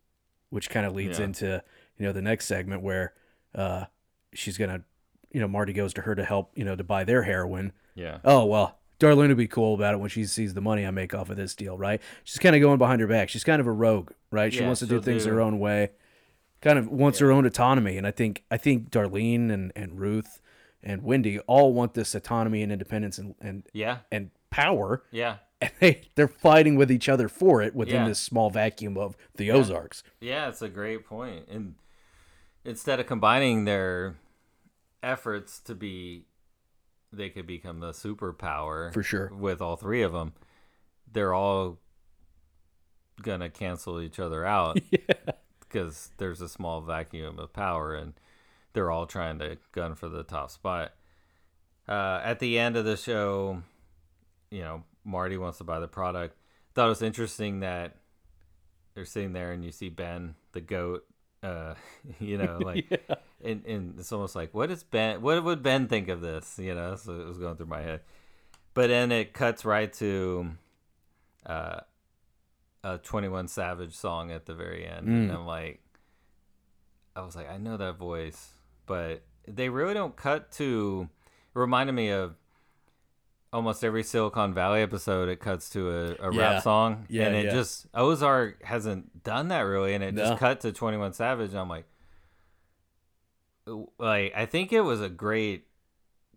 [0.49, 1.25] which kind of leads Yeah.
[1.25, 1.63] into
[1.97, 3.13] you know the next segment where
[3.55, 3.85] uh
[4.33, 4.83] she's gonna,
[5.31, 7.71] you know, Marty goes to her to help, you know, to buy their heroin.
[7.95, 8.17] Yeah.
[8.25, 11.13] Oh well, Darlene will be cool about it when she sees the money I make
[11.13, 11.99] off of this deal, right?
[12.23, 13.29] She's kind of going behind her back.
[13.29, 14.53] She's kind of a rogue, right?
[14.53, 15.89] She Yeah, wants to do things her own way.
[16.61, 20.39] Kind of wants her own autonomy, and I think I think Darlene and, and Ruth
[20.83, 23.99] and Wendy all want this autonomy and independence and and, Yeah.
[24.11, 25.37] and power, Yeah.
[25.59, 28.07] and they they're fighting with each other for it within Yeah.
[28.09, 30.03] this small vacuum of the Ozarks.
[30.19, 31.47] Yeah, it's a great point.
[31.49, 31.73] And
[32.63, 34.17] instead of combining their
[35.01, 36.25] efforts to be,
[37.11, 39.31] they could become the superpower For sure.
[39.33, 40.33] with all three of them.
[41.11, 41.79] They're all
[43.21, 44.79] gonna cancel each other out
[45.59, 48.13] because there's a small vacuum of power, and
[48.73, 50.93] they're all trying to gun for the top spot.
[51.87, 53.61] Uh, at the end of the show,
[54.49, 56.37] you know, Marty wants to buy the product.
[56.73, 57.97] Thought it was interesting that
[58.93, 61.05] they're sitting there and you see Ben, the goat,
[61.43, 61.73] uh,
[62.19, 62.87] you know, like,
[63.43, 66.57] and, and it's almost like, what is Ben, what would Ben think of this?
[66.59, 68.01] You know, so it was going through my head.
[68.73, 70.51] But then it cuts right to
[71.45, 71.81] uh,
[72.83, 75.07] a 21 Savage song at the very end.
[75.07, 75.35] And Mm.
[75.35, 75.81] I'm like,
[77.15, 78.53] I was like, I know that voice,
[78.85, 81.09] but they really don't cut to,
[81.53, 82.35] it reminded me of
[83.51, 86.39] almost every Silicon Valley episode, it cuts to a, a Yeah.
[86.53, 87.05] rap song.
[87.09, 87.51] Yeah, And it yeah.
[87.51, 89.93] just, Ozark hasn't done that really.
[89.93, 90.23] And it No.
[90.25, 91.49] just cut to 21 Savage.
[91.51, 91.83] And I'm like,
[93.97, 95.65] like, I think it was a great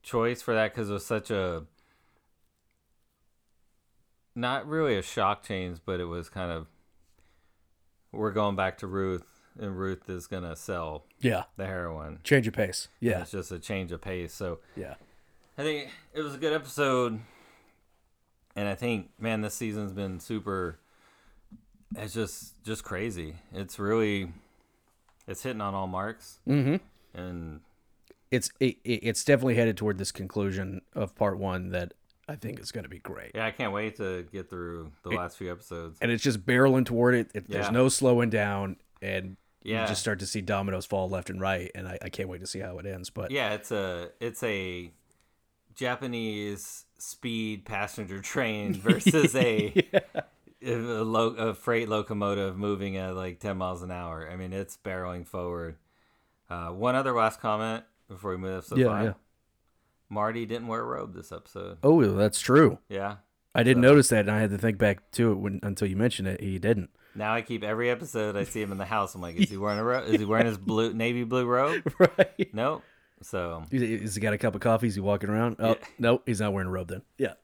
[0.02, 1.64] choice for that because it was such a,
[4.34, 6.66] not really a shock change, but it was kind of,
[8.12, 9.24] we're going back to Ruth,
[9.58, 12.18] and Ruth is going to sell Yeah, the heroin.
[12.24, 12.88] change of pace.
[13.00, 14.32] And Yeah, It's just a change of pace.
[14.34, 14.94] So, yeah,
[15.56, 17.20] I think it was a good episode,
[18.56, 20.78] and I think man, this season's been super.
[21.96, 23.36] It's just just crazy.
[23.52, 24.32] It's really,
[25.28, 26.76] it's hitting on all marks, mm-hmm.
[27.14, 27.60] And
[28.30, 31.94] It's it, it- it's definitely headed toward this conclusion of part one that
[32.28, 33.32] I think is going to be great.
[33.34, 35.98] yeah, I can't wait to get through the last few episodes.
[36.00, 37.30] and it's just barreling toward it.
[37.34, 39.82] it There's no slowing down, and Yeah.
[39.82, 41.70] you just start to see dominoes fall left and right.
[41.74, 43.10] And I, I can't wait to see how it ends.
[43.10, 44.90] But Yeah, it's a it's a
[45.74, 49.74] Japanese speed passenger train versus a.
[50.66, 54.26] A, lo- a freight locomotive moving at like 10 miles an hour.
[54.32, 55.76] I mean, it's barreling forward.
[56.54, 59.04] Uh, one other last comment before we move to episode Yeah, five.
[59.04, 59.12] yeah.
[60.08, 61.78] Marty didn't wear a robe this episode.
[61.82, 62.78] oh, that's true.
[62.88, 63.16] Yeah.
[63.54, 65.88] I didn't So- notice that, and I had to think back to it when until
[65.88, 66.40] you mentioned it.
[66.40, 66.90] He didn't.
[67.14, 69.14] Now I keep every episode I see him in the house.
[69.14, 70.08] I'm like, is he wearing a robe?
[70.08, 71.82] Is he wearing his blue navy blue robe?
[71.98, 72.52] right.
[72.52, 72.82] Nope.
[73.22, 74.88] So, Is he- he got a cup of coffee?
[74.88, 75.56] Is he walking around?
[75.60, 75.74] Oh, Yeah.
[75.98, 77.02] no, he's not wearing a robe then.
[77.16, 77.34] Yeah.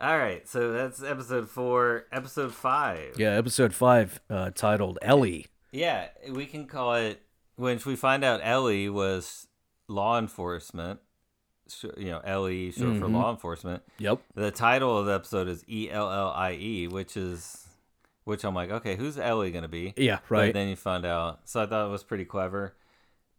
[0.00, 0.46] all right.
[0.48, 2.06] So that's episode four.
[2.12, 3.14] Episode five.
[3.18, 5.46] Yeah, episode five, uh, titled Ellie.
[5.72, 7.20] Yeah, we can call it.
[7.58, 9.48] Which we find out Ellie was
[9.88, 11.00] law enforcement.
[11.98, 13.12] You know, Ellie short for Mhm.
[13.14, 13.82] law enforcement.
[13.98, 14.20] Yep.
[14.34, 17.66] The title of the episode is E L L I E, which is,
[18.24, 19.92] which I'm like, okay, who's Ellie gonna be?
[19.96, 20.54] Yeah, But right.
[20.54, 21.40] then you find out.
[21.48, 22.74] So I thought it was pretty clever.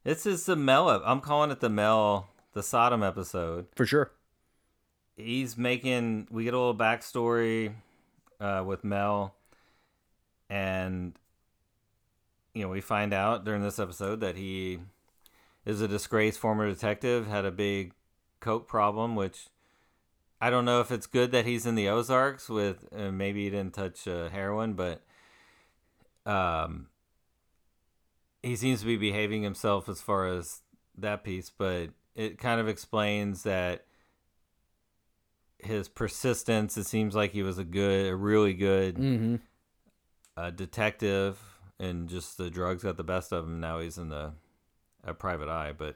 [0.04, 0.90] This is the Mel.
[0.90, 3.68] I'm calling it the Mel, the Sattem episode.
[3.76, 4.12] For sure.
[5.16, 6.28] He's making.
[6.30, 7.74] We get a little backstory
[8.40, 9.34] uh, with Mel,
[10.50, 11.18] and
[12.60, 14.80] you know we find out during this episode that he
[15.66, 17.26] is a disgraced former detective.
[17.26, 17.94] Had a big
[18.42, 19.48] coke problem, which
[20.42, 22.86] I don't know if it's good that he's in the Ozarks with.
[22.94, 25.02] Uh, maybe he didn't touch uh, heroin, but
[26.26, 26.88] um,
[28.44, 30.62] he seems to be behaving himself as far as
[30.98, 31.50] that piece.
[31.50, 33.86] But it kind of explains that
[35.60, 36.78] his persistence.
[36.78, 39.36] It seems like he was a good, a really good Mm-hmm.
[40.36, 41.38] uh, detective,
[41.80, 43.60] and just the drugs got the best of him.
[43.60, 44.34] Now he's in the
[45.04, 45.96] a private eye, but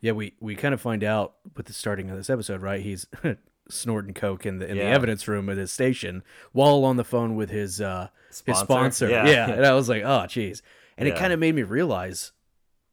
[0.00, 2.80] Yeah, we, we kind of find out with the starting of this episode, right?
[2.82, 3.06] He's
[3.70, 6.22] snorting coke in the in the evidence room at his station
[6.52, 8.64] while on the phone with his uh his Sponsor?
[8.64, 9.08] sponsor.
[9.08, 9.26] Yeah.
[9.26, 9.50] Yeah.
[9.56, 10.62] And I was like, oh geez.
[10.98, 12.32] And it kind of made me realize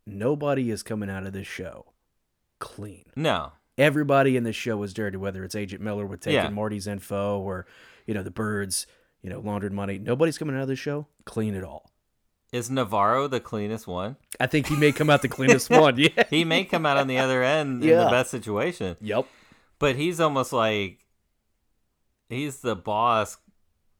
[0.07, 1.87] nobody is coming out of this show
[2.59, 3.05] clean.
[3.15, 6.49] no, Everybody in this show is dirty, whether it's Agent Miller with taking Yeah.
[6.49, 7.65] Marty's info or,
[8.05, 8.85] you know, the Byrdes,
[9.23, 9.97] you know, laundered money.
[9.97, 11.90] Nobody's coming out of this show clean at all.
[12.51, 14.17] Is Navarro the cleanest one?
[14.39, 15.95] I think he may come out the cleanest one.
[15.97, 16.23] Yeah.
[16.29, 19.25] He may come out on the other end in the best situation, Yep.
[19.79, 20.99] but he's almost like
[22.29, 23.37] he's the boss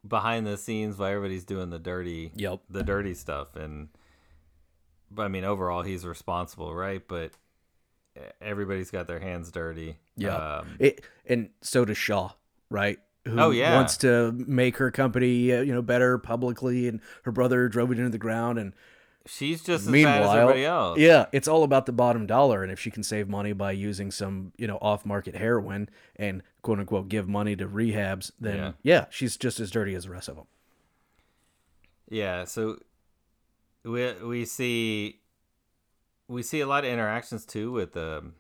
[0.08, 2.62] behind the scenes while everybody's doing the dirty Yep.
[2.70, 3.90] the dirty stuff and
[5.12, 7.06] but I mean overall he's responsible, right?
[7.08, 7.32] But
[8.42, 9.98] everybody's got their hands dirty.
[10.18, 10.36] Yeah.
[10.60, 12.32] Um, It, and so does Shaw,
[12.70, 12.98] right?
[13.26, 13.76] Who Oh, yeah.
[13.76, 18.00] wants to make her company, uh, you know, better publicly, and her brother drove it
[18.00, 18.58] into the ground.
[18.58, 18.74] And
[19.28, 20.98] she's just as bad meanwhile, as everybody else.
[21.00, 22.64] yeah, it's all about the bottom dollar.
[22.64, 26.80] And if she can save money by using some, you know, off-market heroin and quote
[26.80, 28.72] unquote give money to rehabs, then Yeah.
[28.82, 30.46] yeah, she's just as dirty as the rest of them.
[32.10, 32.80] Yeah, so
[33.84, 35.20] we we see
[36.28, 38.34] we see a lot of interactions too with um,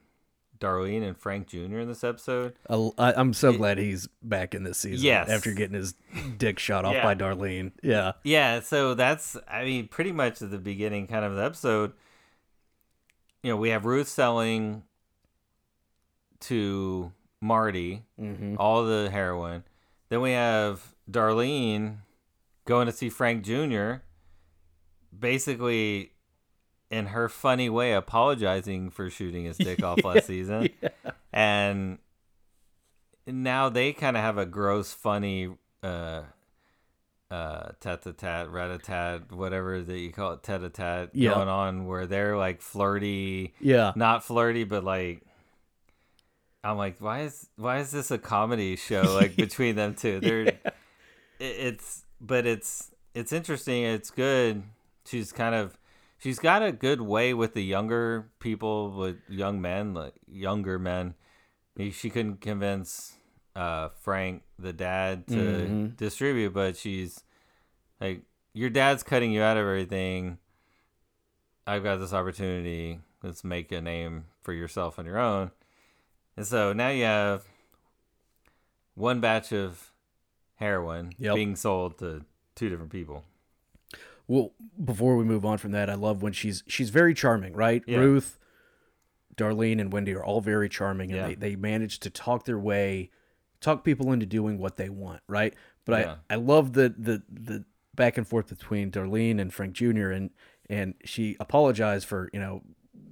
[0.61, 1.79] Darlene and Frank Jr.
[1.79, 2.53] in this episode.
[2.69, 5.05] I, I'm so glad he's back in this season.
[5.05, 5.27] Yes.
[5.27, 5.95] after getting his
[6.37, 7.03] dick shot off Yeah.
[7.03, 7.71] by Darlene.
[7.83, 11.93] Yeah, Yeah, so that's I mean pretty much at the beginning kind of the episode.
[13.43, 14.83] You know, we have Ruth selling
[16.41, 18.55] to Marty mm-hmm.
[18.57, 19.63] all the heroin.
[20.09, 21.97] Then we have Darlene
[22.65, 23.95] going to see Frank Jr.
[25.17, 26.11] Basically,
[26.91, 30.69] in her funny way, apologizing for shooting his dick off last season,
[31.33, 31.97] and
[33.25, 35.49] now they kind of have a gross, funny,
[35.83, 36.23] uh,
[37.31, 41.11] uh, tat a tat, rat a tat, whatever that you call it, tat a tat,
[41.13, 41.33] Yeah.
[41.33, 45.21] going on where they're like flirty yeah, not flirty, but like
[46.63, 50.19] I'm like, why is why is this a comedy show like between them two?
[50.19, 50.61] They're it,
[51.39, 53.83] it's but it's it's interesting.
[53.83, 54.63] It's good.
[55.05, 55.77] She's kind of
[56.21, 61.15] she's got a good way with the younger people, with young men, like younger men.
[61.91, 63.17] She couldn't convince
[63.55, 65.97] uh, Frank, the dad, to Mhm.
[65.97, 67.23] distribute, but she's
[67.99, 68.21] like,
[68.53, 70.37] your dad's cutting you out of everything.
[71.67, 73.01] I've got this opportunity.
[73.21, 75.51] Let's make a name for yourself on your own.
[76.37, 77.43] And so now you have
[78.95, 79.91] one batch of
[80.55, 81.35] heroin Yep.
[81.35, 83.25] being sold to two different people.
[84.27, 84.53] Well,
[84.83, 87.83] before we move on from that, I love when she's she's very charming, right?
[87.87, 87.97] Yeah.
[87.99, 88.39] Ruth,
[89.35, 91.27] Darlene, and Wendy are all very charming, and Yeah.
[91.27, 93.09] they, they manage to talk their way,
[93.59, 95.53] talk people into doing what they want, right?
[95.85, 96.15] But Yeah.
[96.29, 97.65] I I love the the the
[97.95, 100.11] back and forth between Darlene and Frank Jr.
[100.11, 100.29] and
[100.69, 102.61] and she apologized for you know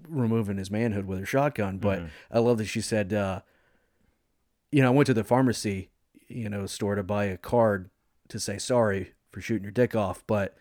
[0.08, 2.08] removing his manhood with her shotgun, but Mm-hmm.
[2.32, 3.42] I love that she said, uh,
[4.72, 5.90] you know, I went to the pharmacy,
[6.28, 7.90] you know, store to buy a card
[8.30, 10.56] to say sorry for shooting your dick off, but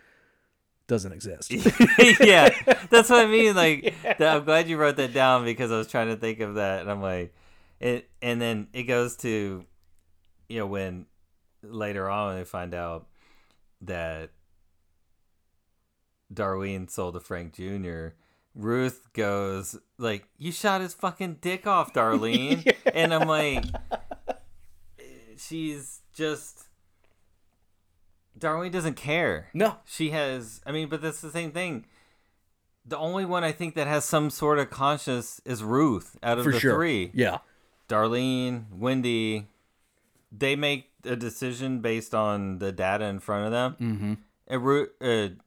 [0.88, 1.52] doesn't exist.
[2.20, 2.48] yeah,
[2.90, 3.54] that's what I mean.
[3.54, 6.56] Like, that, I'm glad you wrote that down because I was trying to think of
[6.56, 7.32] that, and I'm like,
[7.78, 8.10] it.
[8.20, 9.64] And then it goes to,
[10.48, 11.06] you know, when
[11.62, 13.06] later on they find out
[13.82, 14.30] that
[16.32, 18.08] Darlene sold to Frank Jr.
[18.54, 23.64] Ruth goes like, "You shot his fucking dick off, Darlene," and I'm like,
[25.36, 26.67] she's just.
[28.38, 29.48] Darlene doesn't care.
[29.54, 29.76] No.
[29.84, 30.60] She has.
[30.66, 31.84] I mean, but that's the same thing.
[32.86, 36.44] The only one I think that has some sort of conscience is Ruth out of
[36.44, 36.74] For the sure.
[36.74, 37.10] three.
[37.12, 37.38] Yeah.
[37.88, 39.46] Darlene, Wendy,
[40.32, 43.76] they make a decision based on the data in front of them.
[43.80, 44.14] Mm-hmm.
[45.00, 45.40] And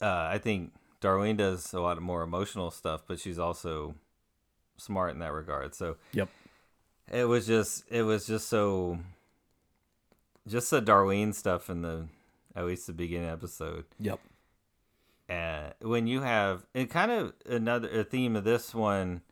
[0.00, 3.94] uh, uh, I think Darlene does a lot of more emotional stuff, but she's also
[4.76, 5.74] smart in that regard.
[5.74, 6.28] So Yep.
[7.10, 8.98] it was just it was just so
[10.46, 12.08] just the Darlene stuff in the
[12.54, 13.84] at least the beginning episode.
[13.98, 14.20] Yep.
[15.28, 19.22] And when you have and kind of another a theme of this one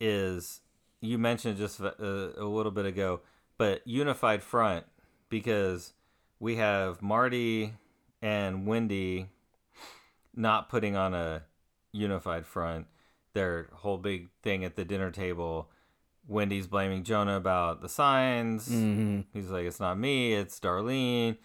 [0.00, 0.60] is
[1.00, 3.20] you mentioned just a, uh, a little bit ago,
[3.58, 4.86] but unified front
[5.28, 5.92] because
[6.38, 7.74] we have Marty
[8.22, 9.28] and Wendy
[10.34, 11.42] not putting on a
[11.92, 12.86] unified front.
[13.32, 15.70] Their whole big thing at the dinner table.
[16.28, 18.68] Wendy's blaming Jonah about the signs.
[18.68, 19.20] Mm-hmm.
[19.32, 21.36] He's like, it's not me, it's Darlene.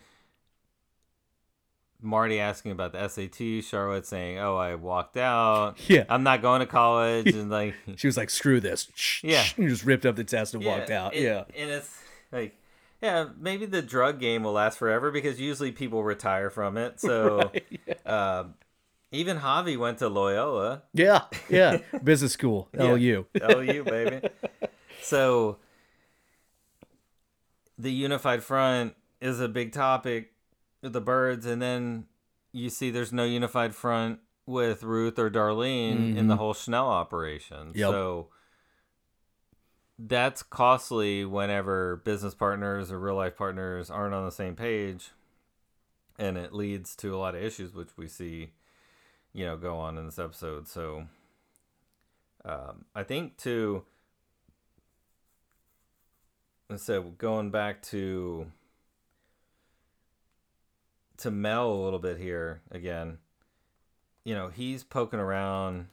[2.04, 3.64] Marty asking about the SAT.
[3.64, 5.78] Charlotte saying, oh, I walked out.
[5.88, 6.06] Yeah.
[6.10, 7.28] I'm not going to college.
[7.28, 8.88] And like, She was like, "Screw this!"
[9.24, 9.44] Yeah.
[9.58, 11.14] and just ripped up the test and walked out.
[11.14, 11.96] it- yeah, And it's
[12.32, 12.56] like,
[13.04, 17.00] yeah, maybe the drug game will last forever because usually people retire from it.
[17.00, 17.52] So
[18.06, 18.56] um,
[19.12, 20.84] even Javi went to Loyola.
[20.94, 21.80] yeah, yeah.
[22.04, 23.26] Business school, LU.
[23.40, 24.28] LU, baby.
[25.02, 25.58] So
[27.78, 30.34] the unified front is a big topic
[30.82, 32.06] with the Byrdes, and then
[32.52, 37.72] you see there's no unified front with Ruth or Darlene in the whole Snell operation.
[37.74, 37.90] Yep.
[37.90, 38.28] So
[39.98, 45.12] that's costly whenever business partners or real life partners aren't on the same page.
[46.18, 48.52] And it leads to a lot of issues, which we see,
[49.34, 50.68] you know, go on in this episode.
[50.68, 51.06] So
[52.44, 53.91] um, I think to and
[56.80, 58.48] so going back to
[61.18, 63.20] to Mel a little bit here again.
[64.24, 65.88] You know, he's poking around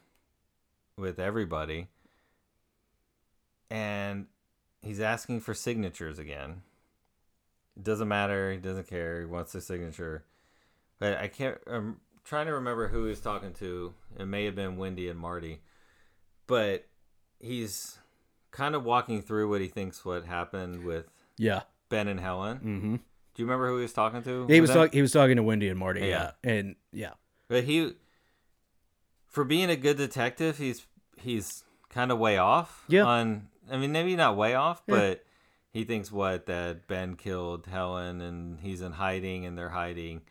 [0.97, 1.87] with everybody
[3.69, 4.25] and
[4.81, 6.61] he's asking for signatures again.
[7.77, 8.51] It doesn't matter.
[8.51, 9.19] He doesn't care.
[9.19, 10.25] He wants their signature.
[10.99, 11.57] But I can't.
[11.67, 13.93] I'm trying to remember who he was talking to.
[14.17, 15.61] It may have been Wendy and Marty.
[16.47, 16.87] But
[17.39, 17.99] he's
[18.51, 21.05] kind of walking through what he thinks what happened with
[21.37, 21.61] Yeah.
[21.89, 22.57] Ben and Helen.
[22.57, 22.95] Mm-hmm.
[22.95, 23.01] Do
[23.43, 24.47] you remember who he was talking to?
[24.47, 24.71] He was.
[24.91, 26.01] He was talking to Wendy and Marty.
[26.01, 26.31] Yeah.
[26.43, 26.51] Yeah.
[26.51, 27.11] And yeah.
[27.47, 27.93] But he,
[29.27, 30.85] for being a good detective, he's
[31.17, 32.83] he's kind of way off.
[32.87, 33.03] Yeah.
[33.05, 34.95] On, I mean, maybe not way off, Yeah.
[34.95, 35.25] but
[35.71, 40.21] he thinks what that Ben killed Helen and he's in hiding and they're hiding.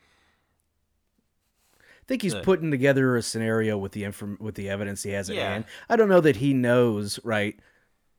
[1.81, 2.45] I think he's Good.
[2.45, 5.51] putting together a scenario with the inform- with the evidence he has at Yeah.
[5.51, 5.65] hand.
[5.89, 7.59] I don't know that he knows right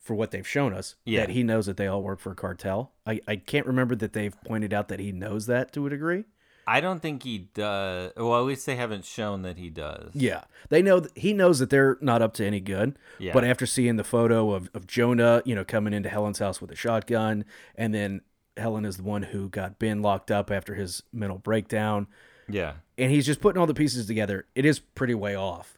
[0.09, 1.19] for what they've shown us Yeah.
[1.19, 2.93] that he knows that they all work for a cartel.
[3.05, 6.23] I, I can't remember that they've pointed out that he knows that to a degree.
[6.65, 8.11] I don't think he does.
[8.17, 10.09] Well, at least they haven't shown that he does.
[10.15, 12.97] Yeah, they know he knows that they're not up to any good.
[13.19, 13.33] Yeah.
[13.33, 16.71] But after seeing the photo of, of Jonah, you know, coming into Helen's house with
[16.71, 17.45] a shotgun,
[17.75, 18.21] and then
[18.57, 22.07] Helen is the one who got Ben locked up after his mental breakdown,
[22.47, 22.73] Yeah.
[22.97, 24.47] and he's just putting all the pieces together.
[24.55, 25.77] It is pretty way off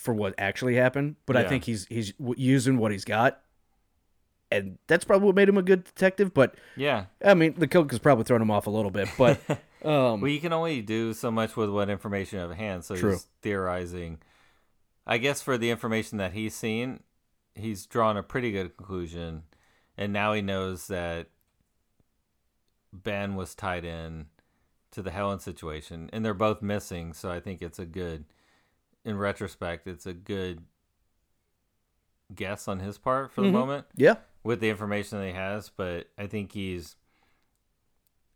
[0.00, 3.40] for what actually happened, but I think he's he's using what he's got,
[4.50, 6.32] and that's probably what made him a good detective.
[6.32, 7.06] But Yeah.
[7.22, 9.10] I mean, the coke has probably thrown him off a little bit.
[9.18, 9.38] But
[9.84, 12.84] um, Well, you can only do so much with what information you have at hand.
[12.84, 13.10] So True.
[13.12, 14.20] he's theorizing.
[15.06, 17.02] I guess for the information that he's seen,
[17.54, 19.42] he's drawn a pretty good conclusion,
[19.98, 21.28] and now he knows that
[22.92, 24.26] Ben was tied in
[24.92, 27.12] to the Helen situation, and they're both missing.
[27.12, 28.24] So I think it's a good,
[29.04, 30.62] in retrospect, it's a good
[32.34, 33.52] guess on his part for the Mhm.
[33.52, 36.96] moment yeah, with the information that he has, but I think he's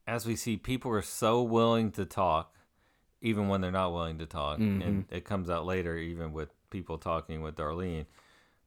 [0.06, 2.56] as we see people are so willing to talk
[3.22, 6.98] even when they're not willing to talk and it comes out later even with people
[6.98, 8.04] talking with Darlene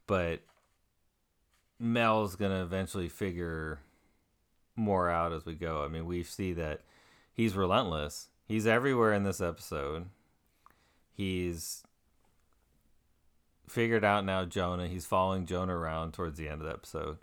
[0.08, 0.42] but
[1.80, 3.82] Mel's going to eventually figure
[4.76, 5.84] more out as we go.
[5.84, 6.82] I mean, we see that
[7.34, 8.30] he's relentless.
[8.48, 10.10] He's everywhere in this episode.
[11.12, 11.84] He's
[13.68, 14.88] figured out now Jonah.
[14.88, 17.18] He's following Jonah around towards the end of the episode.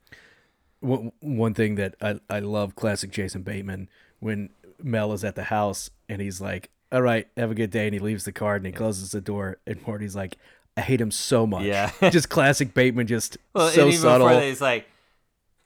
[0.81, 3.89] one, one thing that I, I love classic Jason Bateman
[4.21, 4.51] when
[4.83, 7.95] Mel is at the house and he's like, "All right, have a good day," and
[7.95, 10.37] he leaves the card and he closes the door, and Morty's like,
[10.77, 11.91] "I hate him so much." Yeah.
[12.11, 14.27] just classic Bateman, just Well, so even subtle.
[14.27, 14.87] before that, he's like,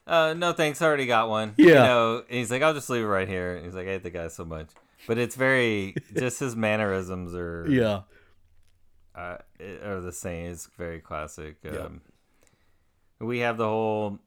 [0.07, 1.67] uh, "No thanks, I already got one." Yeah.
[1.67, 2.25] you know.
[2.29, 4.11] And he's like, "I'll just leave it right here." And he's like, "I hate the
[4.11, 4.69] guy so much,"
[5.07, 8.03] but it's very just his mannerisms are yeah,
[9.19, 9.39] uh,
[9.85, 10.53] are the same.
[10.53, 11.57] It's very classic.
[11.63, 11.79] Yeah.
[11.79, 12.01] Um,
[13.21, 14.21] We have the whole,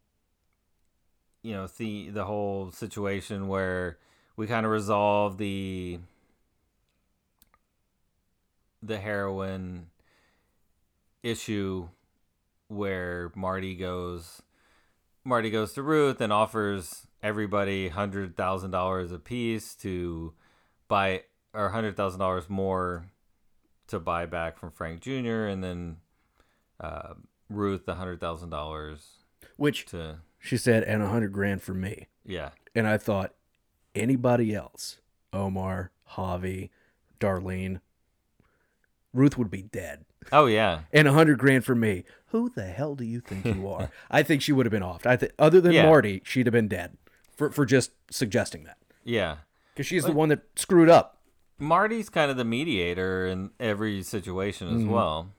[1.43, 3.97] you know, the the whole situation where
[4.35, 5.99] we kind of resolve the
[8.83, 9.87] the heroin
[11.23, 11.87] issue
[12.67, 14.41] where Marty goes
[15.23, 20.33] Marty goes to Ruth and offers everybody hundred thousand dollars a piece to
[20.87, 21.23] buy
[21.53, 23.05] or hundred thousand dollars more
[23.91, 25.45] to buy back from Frank Jr.
[25.45, 25.97] and then
[26.79, 27.13] uh,
[27.49, 29.19] Ruth the hundred thousand dollars
[29.57, 33.33] which to she said, and a hundred grand for me, yeah and I thought
[33.93, 34.99] anybody else,
[35.33, 36.69] Omar, Javi,
[37.19, 37.79] Darlene,
[39.13, 40.05] Ruth would be dead.
[40.31, 42.03] oh yeah And a hundred grand for me.
[42.27, 43.91] Who the hell do you think you are?
[44.11, 45.05] I think she would have been off.
[45.05, 45.85] I think other than Yeah.
[45.85, 46.97] Marty, she'd have been dead
[47.35, 48.77] for for just suggesting that.
[49.03, 49.37] yeah
[49.73, 51.17] Because she's the one that screwed up.
[51.61, 54.91] Marty's kind of the mediator in every situation as Mm-hmm.
[54.91, 55.31] well.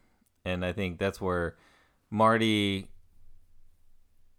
[0.44, 1.56] And I think that's where
[2.10, 2.88] Marty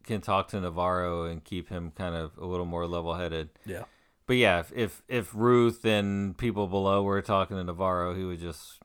[0.03, 3.49] can talk to Navarro and keep him kind of a little more level headed.
[3.65, 3.83] Yeah.
[4.25, 8.39] But yeah, if, if if Ruth and people below were talking to Navarro, he would
[8.39, 8.79] just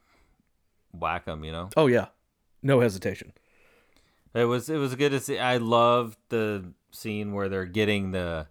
[0.93, 1.71] whack him, you know.
[1.77, 2.07] Oh yeah.
[2.63, 3.33] No hesitation.
[4.35, 5.39] It was it was good to see.
[5.39, 8.47] I loved the scene where they're getting the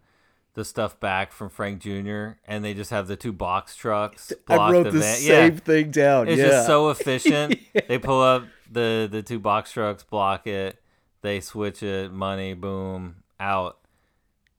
[0.58, 2.30] the stuff back from Frank Jr.
[2.48, 4.34] and they just have the two box trucks.
[4.48, 6.28] I block wrote the the same thing down.
[6.28, 6.48] It's yeah.
[6.48, 7.60] just so efficient.
[7.88, 10.82] They pull up the the two box trucks, block it,
[11.22, 13.78] they switch it, money, boom, out.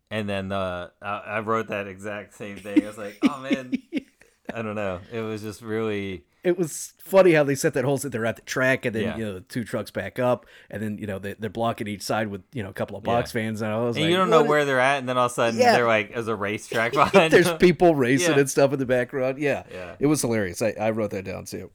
[0.08, 2.84] And then the I, I wrote that exact same thing.
[2.84, 3.72] I was like, oh man,
[4.54, 5.00] I don't know.
[5.12, 8.42] It was just really it was funny how they set that whole they're at the
[8.42, 9.16] track and then Yeah.
[9.16, 12.02] you know the two trucks back up and then you know they, they're blocking each
[12.02, 13.40] side with you know a couple of box Yeah.
[13.42, 15.26] fans and I was and like you don't know where they're at, and then all
[15.26, 15.72] of a sudden Yeah.
[15.72, 19.38] they're like, "There's a racetrack behind." There's people racing and stuff in the background.
[19.38, 19.64] Yeah.
[19.70, 19.96] Yeah.
[19.98, 20.62] It was hilarious.
[20.62, 21.70] I, I wrote that down too.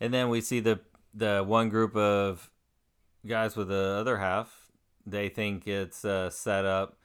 [0.00, 0.80] And then we see the
[1.12, 2.50] the one group of
[3.26, 4.70] guys with the other half.
[5.04, 6.96] They think it's uh, set up.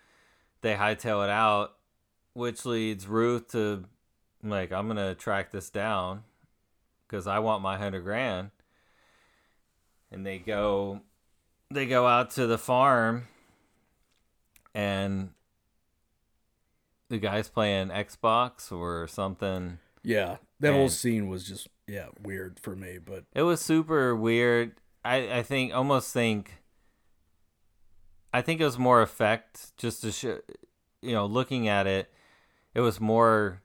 [0.61, 1.71] They hightail it out,
[2.33, 3.85] which leads Ruth to
[4.49, 6.23] like, I'm gonna track this down
[7.07, 8.51] because I want my hundred grand.
[10.11, 11.01] And they go,
[11.71, 13.27] they go out to the farm,
[14.73, 15.31] and
[17.09, 19.79] the guy's playing Xbox or something.
[20.03, 24.73] Yeah, that whole scene was just yeah weird for me, but It was super weird.
[25.03, 26.61] I I think almost think.
[28.33, 30.39] I think it was more effect just to show,
[31.01, 32.11] you know, looking at it,
[32.73, 33.61] it was more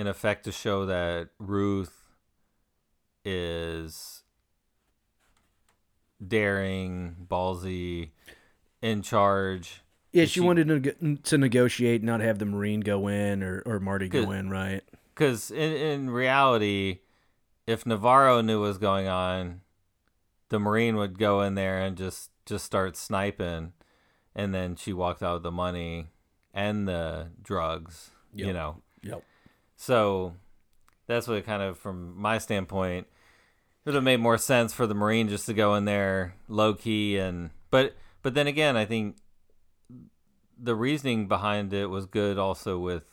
[0.00, 1.92] in effect to show that Ruth
[3.22, 4.22] is
[6.26, 8.08] daring, ballsy,
[8.80, 9.82] in charge.
[10.12, 13.62] yeah, she, she- wanted to, neg- to negotiate, not have the Marine go in or,
[13.66, 14.82] or Marty go in, right?
[15.14, 17.00] Because in, in reality,
[17.66, 19.60] if Navarro knew what was going on,
[20.48, 23.74] the Marine would go in there and just just start sniping,
[24.34, 26.06] and then she walked out with the money
[26.54, 28.10] and the drugs.
[28.34, 29.22] You know, Yep.
[29.82, 30.34] So
[31.06, 34.94] that's what kind of, from my standpoint, it would have made more sense for the
[34.94, 39.16] Marine just to go in there low key and but but then again, I think
[40.62, 43.04] the reasoning behind it was good also with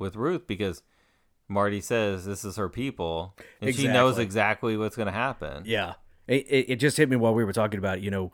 [0.00, 0.82] with Ruth because
[1.46, 4.24] Marty says this is her people and she knows Exactly.
[4.24, 5.62] exactly what's going to happen.
[5.66, 5.94] Yeah.
[6.26, 8.32] It, it, it just hit me while we were talking about, it, you know,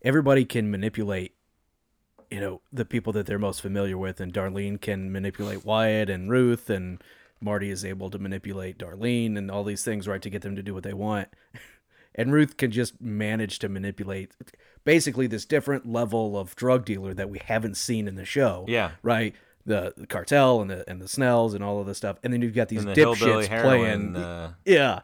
[0.00, 1.34] everybody can manipulate,
[2.30, 4.20] you know, the people that they're most familiar with.
[4.20, 7.02] And Darlene can manipulate Wyatt and Ruth, and
[7.40, 10.62] Marty is able to manipulate Darlene and all these things, right, to get them to
[10.62, 11.28] do what they want.
[12.18, 14.32] And Ruth can just manage to manipulate
[14.84, 18.64] basically this different level of drug dealer that we haven't seen in the show.
[18.66, 18.92] Yeah.
[19.02, 19.34] Right?
[19.66, 22.16] The, the cartel and the and the Snells and all of this stuff.
[22.24, 24.16] And then you've got these the dipshits heroin playing.
[24.16, 25.00] uh, yeah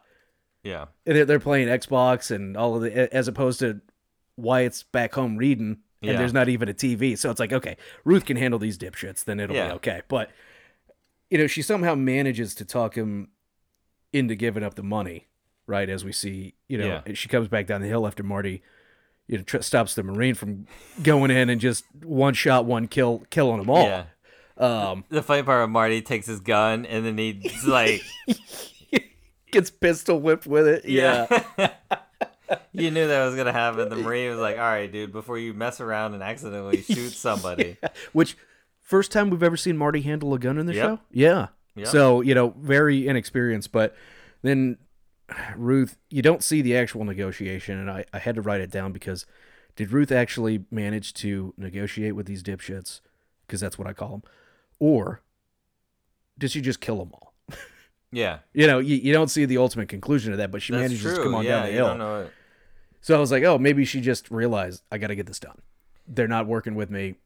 [0.62, 0.86] yeah.
[1.06, 3.80] and they're, they're playing Xbox and all of the as opposed to
[4.36, 6.18] Wyatt's back home reading and Yeah.
[6.18, 7.16] there's not even a TV.
[7.16, 9.68] So it's like, okay, Ruth can handle these dipshits, then it'll Yeah.
[9.68, 10.02] be okay.
[10.08, 10.30] But
[11.30, 13.28] you know, she somehow manages to talk him
[14.12, 15.28] into giving up the money,
[15.66, 15.88] right?
[15.88, 17.14] As we see, you know, Yeah.
[17.14, 18.62] she comes back down the hill after Marty,
[19.26, 20.66] you know, tr- stops the Marine from
[21.02, 23.84] going in and just one shot, one kill, killing them all.
[23.86, 24.04] Yeah.
[24.58, 28.02] Um, The funny part of Marty takes his gun and then he's like
[29.50, 30.84] gets pistol whipped with it.
[30.84, 31.26] Yeah.
[32.72, 33.88] you knew that was gonna happen.
[33.88, 37.76] The Marine was like, "All right, dude, before you mess around and accidentally shoot somebody."
[38.12, 38.36] Which
[38.80, 40.84] first time we've ever seen Marty handle a gun in the Yep.
[40.84, 40.98] show?
[41.10, 41.48] Yeah.
[41.76, 41.86] Yep.
[41.88, 43.94] So, you know, very inexperienced, but
[44.42, 44.76] then
[45.56, 48.92] Ruth, you don't see the actual negotiation and I, I had to write it down
[48.92, 49.24] because
[49.76, 53.00] did Ruth actually manage to negotiate with these dipshits?
[53.46, 54.22] Because that's what I call them.
[54.78, 55.22] Or
[56.38, 57.32] did she just kill them all?
[58.14, 60.82] Yeah, You know, you, you don't see the ultimate conclusion of that, but she that's
[60.82, 61.16] manages true.
[61.16, 62.28] to come on yeah, down the hill.
[63.06, 63.16] Don't know it.
[63.16, 65.60] So I was like, oh, maybe she just realized I got to get this done.
[66.06, 67.16] They're not working with me.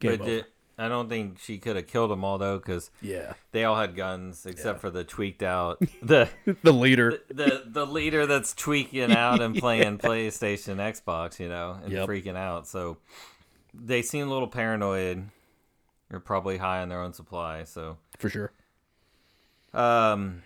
[0.00, 0.24] Game But over.
[0.30, 0.44] did,
[0.78, 3.32] I don't think she could have killed them all though, because yeah.
[3.52, 6.28] they all had guns except for the tweaked out the
[6.62, 7.18] The leader.
[7.28, 12.08] the the leader that's tweaking out and playing PlayStation, Xbox, you know, and Yep.
[12.08, 12.68] freaking out.
[12.68, 12.98] So
[13.74, 15.28] they seem a little paranoid.
[16.10, 17.64] They're probably high on their own supply.
[17.64, 18.52] So For sure.
[19.74, 20.42] um,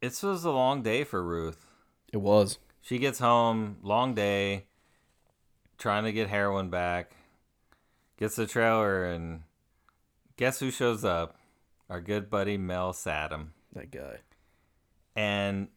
[0.00, 1.66] this was a long day for Ruth.
[2.12, 2.58] It was.
[2.82, 4.66] She gets home, long day,
[5.78, 7.12] trying to get heroin back.
[8.18, 9.42] Gets the trailer, and
[10.36, 11.36] guess who shows up?
[11.88, 13.48] Our good buddy Mel Sattem.
[13.72, 14.18] That guy.
[15.16, 15.68] And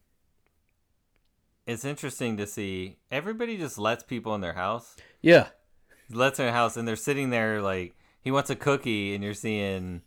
[1.66, 4.96] it's interesting to see everybody just lets people in their house.
[5.22, 5.48] Yeah.
[6.10, 9.34] Lets in their house, and they're sitting there like he wants a cookie, and you're
[9.34, 10.02] seeing.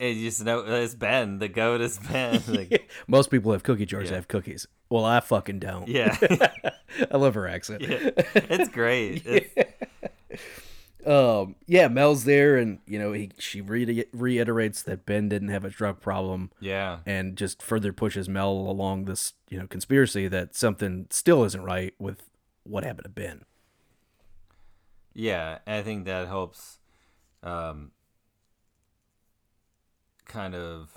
[0.00, 1.38] And you just know it's Ben.
[1.40, 2.40] The goat is Ben.
[2.46, 4.16] Like, Most people have cookie jars that Yeah.
[4.16, 4.66] have cookies.
[4.90, 5.88] Well, I fucking don't.
[5.88, 6.16] yeah,
[7.10, 7.82] I love her accent.
[7.82, 9.22] yeah, it's great.
[10.30, 10.44] It's,
[11.06, 15.64] Um, yeah, Mel's there, and you know he she re- reiterates that Ben didn't have
[15.64, 20.54] a drug problem, yeah, and just further pushes Mel along this you know conspiracy that
[20.54, 22.28] something still isn't right with
[22.64, 23.44] what happened to Ben.
[25.14, 26.78] Yeah, I think that helps
[27.42, 27.92] um,
[30.28, 30.96] kind of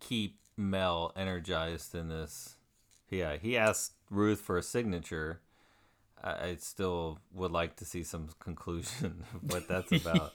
[0.00, 2.56] keep Mel energized in this.
[3.10, 5.40] Yeah, he asked Ruth for a signature.
[6.22, 10.32] I, still would like to see some conclusion of what that's about.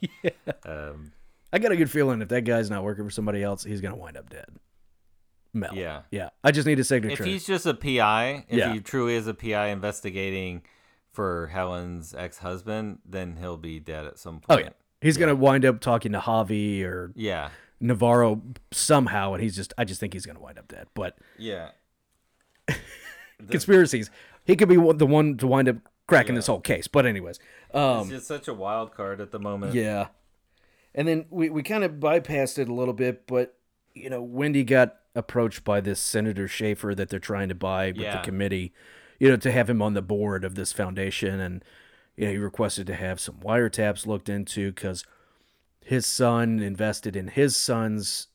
[0.64, 1.14] um,
[1.52, 3.96] I got a good feeling if that guy's not working for somebody else, he's gonna
[3.96, 4.46] wind up dead.
[5.52, 5.74] Mel.
[5.74, 6.02] Yeah.
[6.12, 6.30] Yeah.
[6.44, 7.24] I just need a signature.
[7.24, 8.72] if he's just a PI, if Yeah.
[8.74, 10.62] he truly is a PI investigating
[11.12, 14.60] for Helen's ex-husband, then he'll be dead at some point.
[14.60, 14.70] oh yeah.
[15.02, 17.50] He's gonna wind up talking to Javi or Yeah.
[17.80, 18.42] Navarro
[18.72, 20.88] somehow, and he's just I just think he's gonna wind up dead.
[20.94, 21.70] But Yeah.
[23.50, 24.10] conspiracies,
[24.46, 25.78] he could be the one to wind up
[26.08, 26.40] cracking Yeah.
[26.40, 26.88] this whole case.
[26.88, 27.40] But anyways,
[27.74, 29.74] um, It's just such a wild card at the moment.
[29.74, 30.08] yeah.
[30.96, 33.56] And then we, we kind of bypassed it a little bit, but
[33.94, 37.98] you know, Wendy got approached by this Senator Schaefer that they're trying to buy with
[37.98, 38.18] Yeah.
[38.18, 38.74] the committee,
[39.20, 41.40] you know, to have him on the board of this foundation.
[41.40, 41.64] And,
[42.20, 45.06] you know, he requested to have some wiretaps looked into because
[45.86, 48.28] his son invested in his son's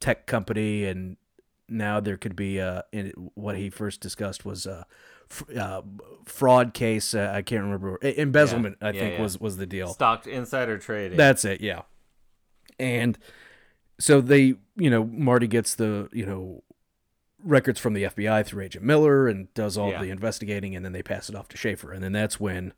[0.00, 0.86] tech company.
[0.86, 1.18] And
[1.68, 4.86] now there could be, uh, in what he first discussed was a
[5.54, 5.82] uh,
[6.24, 7.12] fraud case.
[7.14, 7.98] Uh, I can't remember.
[8.02, 9.22] Embezzlement, I Yeah, think, yeah.
[9.22, 9.88] was, was the deal.
[9.88, 11.18] Stocked insider trading.
[11.18, 11.82] That's it, yeah.
[12.78, 13.18] And
[14.00, 16.62] so they, you know, Marty gets the, you know,
[17.42, 20.02] records from the FBI through Agent Miller and does all Yeah.
[20.02, 21.92] the investigating, and then they pass it off to Schaefer.
[21.92, 22.72] And then that's when,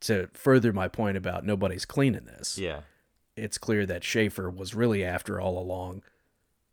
[0.00, 2.80] to further my point about nobody's cleaning this, yeah.
[3.36, 6.02] it's clear that Schaefer was really after all along,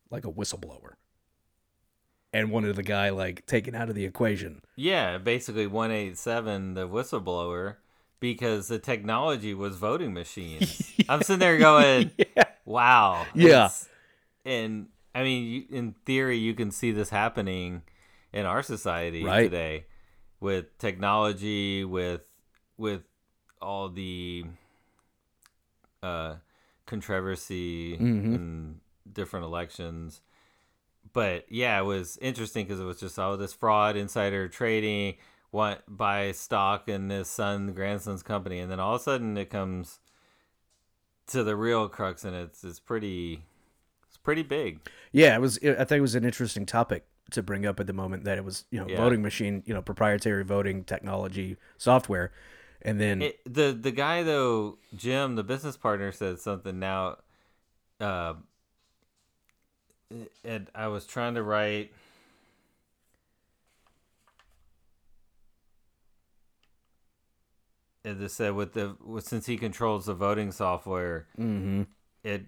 [0.09, 0.93] like a whistleblower,
[2.33, 4.61] and wanted the guy like taken out of the equation.
[4.75, 7.75] Yeah, basically 187, the whistleblower,
[8.19, 10.91] because the technology was voting machines.
[11.09, 12.11] I'm sitting there going,
[12.65, 13.25] wow.
[13.35, 13.69] Yeah.
[14.45, 14.87] And
[15.17, 17.81] I mean, in theory, you can see this happening
[18.31, 19.45] in our society Right.
[19.45, 19.85] today
[20.39, 22.21] with technology, with
[22.77, 23.01] with
[23.59, 24.45] all the
[26.03, 26.35] uh,
[26.85, 28.35] controversy Mhm.
[28.35, 28.79] and
[29.11, 30.21] different elections.
[31.13, 35.17] But yeah, it was interesting because it was just all this fraud, insider trading,
[35.51, 39.49] want buy stock in his son, grandson's company, and then all of a sudden it
[39.49, 39.99] comes
[41.27, 43.43] to the real crux, and it's it's pretty,
[44.27, 44.81] pretty big.
[45.13, 45.57] Yeah, it was.
[45.63, 48.43] I think it was an interesting topic to bring up at the moment that it
[48.43, 48.97] was, you know, Yeah.
[48.97, 52.33] voting machine, you know, proprietary voting technology software,
[52.81, 57.19] and then It, the the guy though, Jim, the business partner, said something now.
[58.01, 58.33] Uh,
[60.43, 61.93] and I was trying to write.
[68.03, 71.83] It said with the with, since he controls the voting software, hmm
[72.25, 72.47] it.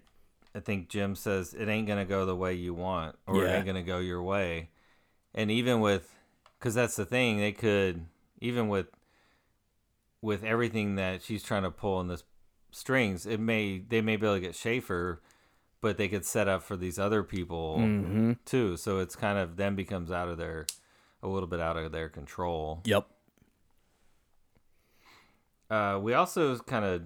[0.54, 3.66] I think Jim says it ain't gonna go the way you want, or it ain't
[3.66, 4.70] gonna go your way.
[5.34, 6.14] And even with,
[6.58, 8.06] because that's the thing, they could
[8.40, 8.88] even with
[10.22, 12.24] with everything that she's trying to pull in this
[12.70, 15.20] strings, it may they may be able to get Schaefer,
[15.80, 18.76] but they could set up for these other people hmm too.
[18.76, 20.66] So it's kind of then becomes out of their
[21.22, 22.80] a little bit out of their control.
[22.84, 23.06] Yep.
[25.70, 27.02] Uh, we also kind of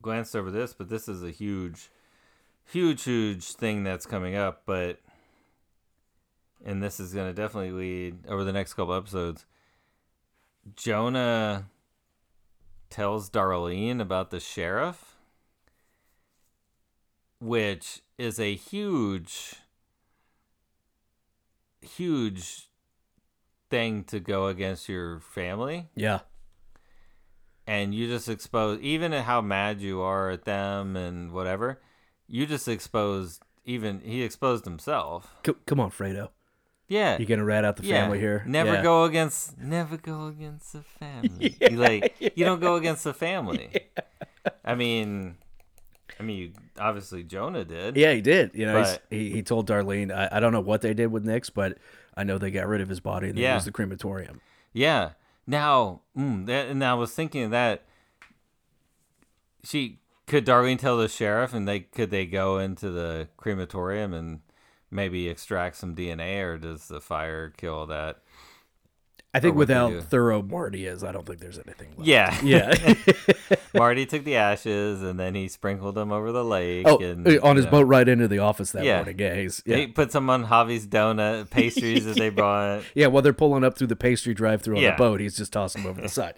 [0.00, 1.90] glanced over this, but this is a huge,
[2.70, 4.62] huge, huge thing that's coming up.
[4.66, 5.00] But
[6.64, 9.46] and this is going to definitely lead over the next couple episodes.
[10.76, 11.66] Jonah
[12.90, 15.14] tells Darlene about the sheriff,
[17.40, 19.54] which is a huge,
[21.80, 22.68] huge
[23.70, 26.20] thing to go against your family Yeah.
[27.66, 31.80] and you just expose even at how mad you are at them and whatever
[32.28, 36.28] you just exposed even he exposed himself C- come on, Fredo.
[36.88, 38.02] yeah you're gonna rat out the yeah.
[38.02, 38.44] family here?
[38.46, 38.82] never Yeah.
[38.82, 43.70] go against never go against the family You like you don't go against the family
[44.64, 45.36] i mean
[46.18, 48.50] i mean you, obviously jonah did Yeah, he did.
[48.54, 50.10] You know, But- he he told Darlene.
[50.14, 51.78] I, I don't know what they did with Nix, but
[52.16, 53.54] I know they got rid of his body and they Yeah.
[53.54, 54.40] used the crematorium.
[54.72, 55.10] Yeah.
[55.46, 57.84] Now, mm, that, and I was thinking that
[59.64, 59.98] she
[60.28, 64.40] could Darlene tell the sheriff, and they could they go into the crematorium and
[64.90, 68.18] maybe extract some DNA, or does the fire kill that?
[69.34, 70.06] I think without with they how do.
[70.08, 72.08] thorough Marty is, I don't think there's anything left.
[72.08, 72.94] Yeah, Yeah.
[73.74, 76.86] Marty took the ashes and then he sprinkled them over the lake.
[76.88, 77.70] oh, and, eh, on his yeah.
[77.70, 78.96] boat right into the office that Yeah.
[78.96, 79.18] morning.
[79.18, 79.76] Yeah, he's, yeah.
[79.76, 82.84] He put some on Javi's donut pastries that they brought.
[82.94, 84.92] Yeah, while they're pulling up through the pastry drive-through on Yeah.
[84.92, 86.34] the boat, he's just tossing them over the side.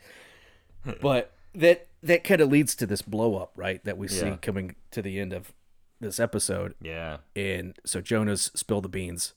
[1.00, 3.82] But that that kind of leads to this blow up, right?
[3.84, 5.52] That we see coming to the end of
[6.00, 6.74] this episode.
[6.80, 9.34] Yeah, And so Jonah's spilled the beans,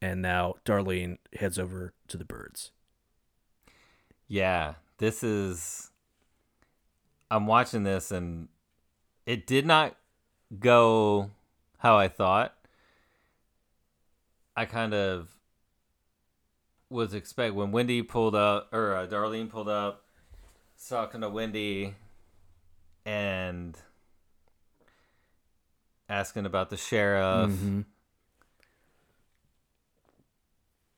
[0.00, 2.70] and now Darlene heads over to the Byrdes.
[4.28, 4.74] yeah.
[4.98, 5.90] This is.
[7.28, 8.48] I'm watching this and
[9.26, 9.96] it did not
[10.60, 11.30] go
[11.78, 12.54] how I thought.
[14.56, 15.30] I kind of
[16.90, 20.01] was expect when Wendy pulled up or uh, Darlene pulled up,
[20.88, 21.94] talking to Wendy,
[23.04, 23.76] and
[26.08, 27.84] asking about the sheriff, Mhm.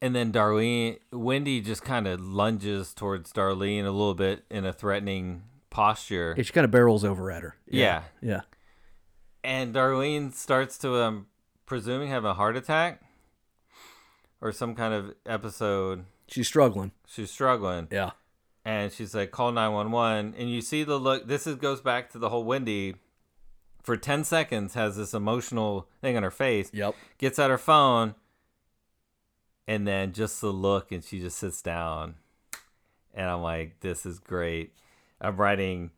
[0.02, 4.72] and then Darlene, Wendy just kind of lunges towards Darlene a little bit in a
[4.72, 6.34] threatening posture.
[6.42, 7.56] She kind of barrels over at her.
[7.66, 8.04] Yeah.
[8.20, 8.42] Yeah.
[9.46, 11.26] and Darlene starts to um
[11.66, 13.02] presuming have a heart attack
[14.40, 16.92] or some kind of episode She's struggling.
[17.06, 18.12] she's struggling Yeah.
[18.64, 22.18] And she's like call 911 and you see the look this is goes back to
[22.18, 22.94] the whole Wendy
[23.82, 26.94] for 10 seconds has this emotional thing on her face Yep.
[27.18, 28.14] gets out her phone
[29.68, 32.14] and then just the look and she just sits down.
[33.12, 34.72] And i'm like this is great.
[35.20, 35.90] I'm writing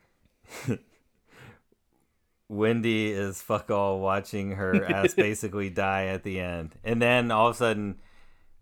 [2.49, 6.75] wendy is fuck all watching her ass basically die at the end.
[6.85, 7.97] And then all of a sudden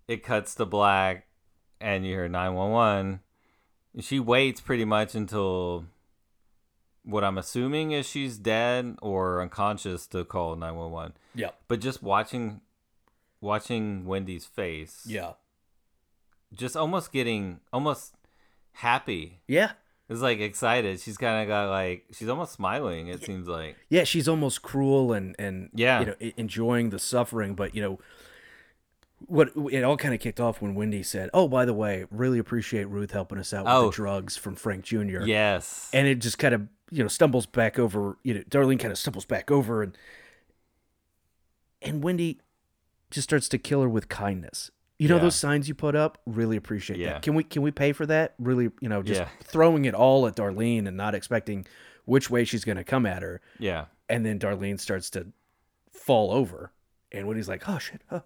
[0.09, 1.26] it cuts to black
[1.81, 3.20] and you hear 911
[4.00, 5.84] she waits pretty much until
[7.04, 11.50] what i'm assuming is she's dead or unconscious to call 911 Yeah.
[11.68, 12.60] but just watching
[13.40, 15.32] watching Wendy's face, Yeah.
[16.54, 18.14] just almost getting almost
[18.72, 19.40] happy.
[19.46, 19.72] Yeah.
[20.08, 20.98] It's like excited.
[21.00, 23.08] She's kind of got like she's almost smiling.
[23.08, 26.00] It seems like Yeah, she's almost cruel and and Yeah.
[26.00, 27.98] you know enjoying the suffering, but you know
[29.27, 32.39] what it all kind of kicked off when Wendy said, "Oh, by the way, really
[32.39, 33.86] appreciate Ruth helping us out with Oh.
[33.86, 37.78] the drugs from Frank Jr." yes, and it just kind of you know stumbles back
[37.78, 38.19] over.
[38.23, 39.97] You know, Darlene kind of stumbles back over, and
[41.82, 42.41] and Wendy
[43.11, 44.70] just starts to kill her with kindness.
[44.99, 45.23] You know Yeah.
[45.23, 46.19] those signs you put up.
[46.27, 47.15] Really appreciate Yeah.
[47.15, 47.23] that.
[47.23, 48.35] Can we can we pay for that?
[48.39, 49.28] Really, you know, just Yeah.
[49.43, 51.66] throwing it all at Darlene and not expecting
[52.05, 55.28] which way she's going to come at her yeah, and then Darlene starts to
[55.91, 56.70] fall over,
[57.11, 58.23] and Wendy's like, "Oh shit, oh,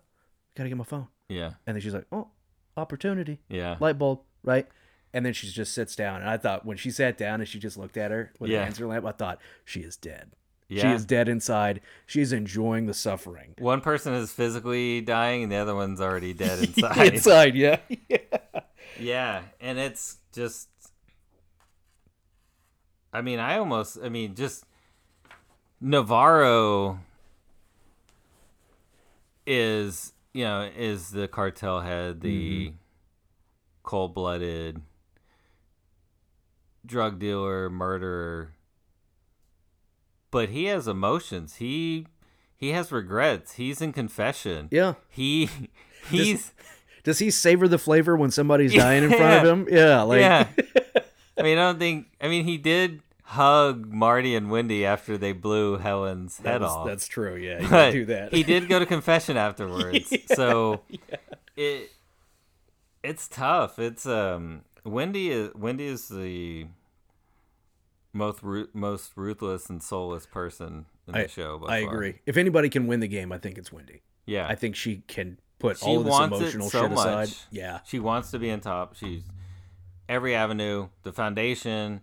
[0.58, 2.28] gotta get my phone," yeah, and then she's like, "Oh,
[2.76, 4.66] opportunity, yeah, light bulb, right?"
[5.14, 7.58] And then she just sits down, and I thought when she sat down and she
[7.58, 8.58] just looked at her with Yeah.
[8.58, 10.32] her hands in her lap, I thought she is dead.
[10.70, 11.80] She is dead inside.
[12.04, 16.58] She's enjoying the suffering One person is physically dying, and the other one's already dead
[16.62, 17.14] inside.
[17.14, 17.54] inside.
[17.56, 17.78] yeah.
[18.10, 18.18] Yeah,
[19.00, 20.68] Yeah, and it's just
[23.14, 24.64] I mean, I almost I mean, just
[25.80, 27.00] Navarro
[29.46, 32.76] is, you know, is the cartel head, the mm-hmm.
[33.82, 34.82] cold-blooded
[36.84, 38.54] drug dealer, murderer.
[40.30, 41.56] But he has emotions.
[41.56, 42.06] He
[42.56, 43.54] he has regrets.
[43.54, 44.68] He's in confession.
[44.70, 44.94] yeah.
[45.08, 45.48] He
[46.10, 46.52] he's
[47.04, 49.68] Does he savor the flavor when somebody's dying in front of him?
[49.70, 50.48] Yeah, like yeah.
[51.38, 52.08] I mean, I don't think.
[52.20, 56.86] I mean, he did hug Marty and Wendy after they blew Helen's head that's, off.
[56.86, 57.36] that's true.
[57.36, 58.32] Yeah, you but do that.
[58.32, 60.12] he did go to confession afterwards.
[60.34, 60.80] So
[61.56, 61.90] it
[63.02, 63.78] it's tough.
[63.78, 66.66] It's um Wendy is Wendy is the
[68.14, 68.42] most
[68.72, 71.62] most ruthless and soulless person in the I, show.
[71.68, 71.94] I far.
[71.94, 72.20] agree.
[72.24, 74.00] If anybody can win the game, I think it's Wendy.
[74.24, 77.28] Yeah, I think she can put She all this emotional so shit aside.
[77.50, 77.80] Yeah.
[77.84, 78.96] She wants to be on top.
[78.96, 79.22] She's
[80.08, 82.00] every avenue, the foundation.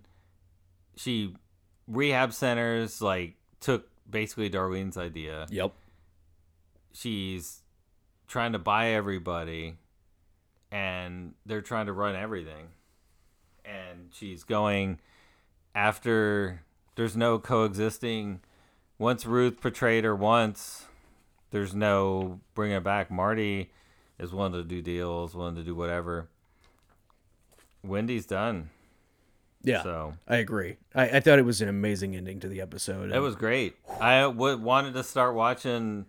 [0.95, 1.35] She
[1.87, 5.47] rehab centers like took basically Darlene's idea.
[5.49, 5.73] Yep.
[6.93, 7.61] She's
[8.27, 9.75] trying to buy everybody
[10.71, 12.67] and they're trying to run everything.
[13.63, 14.99] And she's going
[15.73, 16.63] after
[16.95, 18.41] there's no coexisting.
[18.97, 20.85] Once Ruth portrayed her once,
[21.51, 23.11] there's no bringing it back.
[23.11, 23.71] Marty
[24.19, 26.29] is willing to do deals, willing to do whatever.
[27.83, 28.69] Wendy's done.
[29.65, 29.83] Yeah.
[29.83, 30.77] So I agree.
[30.93, 33.11] I, I thought it was an amazing ending to the episode.
[33.11, 33.75] it was great.
[33.99, 36.05] I w- wanted to start watching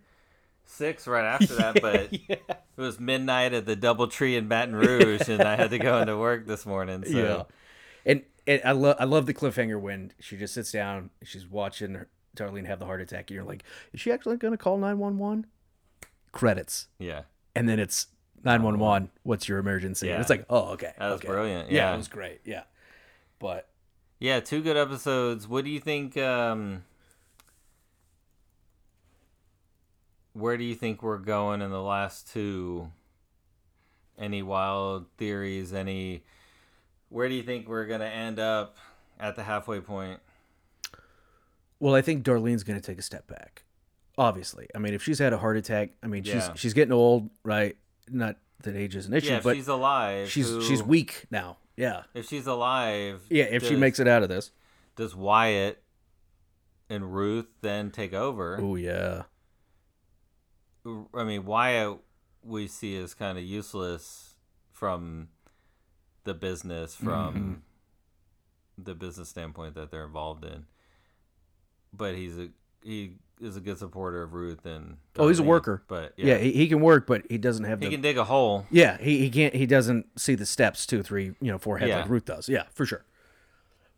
[0.65, 2.41] six right after that, but it
[2.77, 6.45] was midnight at the DoubleTree in Baton Rouge, and I had to go into work
[6.47, 7.03] this morning.
[7.05, 7.43] So yeah.
[8.05, 11.95] And, and I love I love the cliffhanger when she just sits down, she's watching
[11.95, 12.07] her,
[12.37, 15.47] Darlene have the heart attack, and you're like, is she actually going to call 911?
[16.31, 16.87] Credits.
[16.99, 17.23] yeah,
[17.55, 18.07] And then it's
[18.43, 19.09] 911.
[19.23, 20.07] What's your emergency?
[20.09, 20.21] And Yeah.
[20.21, 20.93] it's like, oh, okay.
[20.99, 21.27] That was okay.
[21.27, 21.93] brilliant, Yeah, yeah.
[21.95, 22.41] it was great.
[22.45, 22.63] Yeah.
[23.39, 23.69] But
[24.19, 25.47] yeah, two good episodes.
[25.47, 26.17] What do you think?
[26.17, 26.83] Um,
[30.33, 32.91] where do you think we're going in the last two?
[34.17, 35.73] Any wild theories?
[35.73, 36.23] Any?
[37.09, 38.77] Where do you think we're gonna end up
[39.19, 40.19] at the halfway point?
[41.79, 43.61] Well, I think Darlene's going to take a step back.
[44.17, 46.39] Obviously, I mean, if she's had a heart attack, I mean, Yeah.
[46.53, 47.77] she's she's getting old, right?
[48.09, 50.31] Not that age is an issue, Yeah, if but she's alive.
[50.31, 51.57] she's who- she's weak now.
[51.77, 53.21] Yeah, If she's alive.
[53.29, 53.43] yeah.
[53.45, 54.49] If she makes it out of this,
[54.95, 55.81] does Wyatt
[56.89, 58.57] and Ruth then take over?
[58.59, 59.23] oh yeah,
[61.13, 61.99] I mean, Wyatt
[62.43, 64.35] we see as kind of useless
[64.71, 65.27] from
[66.23, 68.83] the business, from Mm-hmm.
[68.83, 70.65] the business standpoint that they're involved in.
[71.93, 72.49] But he's a
[72.81, 74.97] he is a good supporter of Ruth and.
[75.17, 75.83] Oh, he's a worker.
[75.87, 76.25] But yeah.
[76.33, 77.91] yeah, he, he can work, but he doesn't have he the.
[77.91, 78.65] can dig a hole.
[78.71, 79.53] yeah, he, he can't.
[79.55, 82.01] He doesn't see the steps two, three, you know, four heads Yeah.
[82.01, 82.49] like Ruth does.
[82.49, 83.05] Yeah, for sure.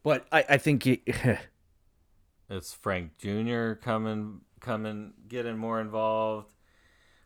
[0.04, 1.02] But I, I think he,
[2.50, 3.74] Is Frank Jr.
[3.74, 6.54] coming coming getting more involved,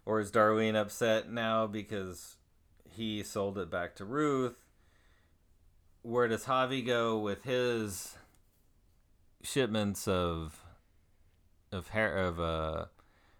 [0.05, 2.35] or is Darlene upset now because
[2.89, 4.55] he sold it back to Ruth?
[6.01, 8.17] Where does Javi go with his
[9.41, 10.62] shipments of
[11.73, 12.85] of hair of uh,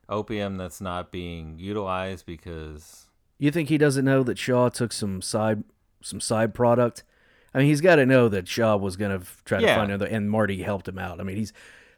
[0.10, 3.08] opium that's not being utilized because
[3.40, 5.64] You think he doesn't know that Shaw took some side
[6.02, 7.04] some side product?
[7.54, 10.08] I mean, he's got to know that Shaw was going to try to find another,
[10.08, 11.20] and Marty helped him out.
[11.20, 11.54] I mean, he's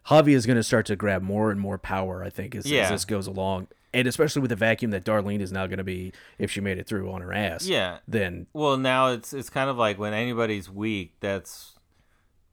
[0.08, 2.24] Javi is going to start to grab more and more power.
[2.24, 5.52] I think as, as this goes along, and especially with the vacuum that Darlene is
[5.54, 7.66] now going to be if she made it through on her ass.
[7.66, 8.00] yeah.
[8.08, 11.75] Then Well, now it's it's kind of like when anybody's weak, that's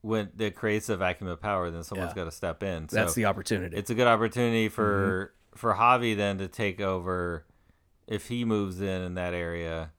[0.02, 1.70] when that creates a vacuum of power.
[1.70, 2.14] Then someone's Yeah.
[2.16, 2.88] got to step in.
[2.88, 3.76] So that's the opportunity.
[3.76, 5.58] it's a good opportunity for Mm-hmm.
[5.58, 7.46] for Javi then to take over.
[8.06, 9.92] If he moves in in that area,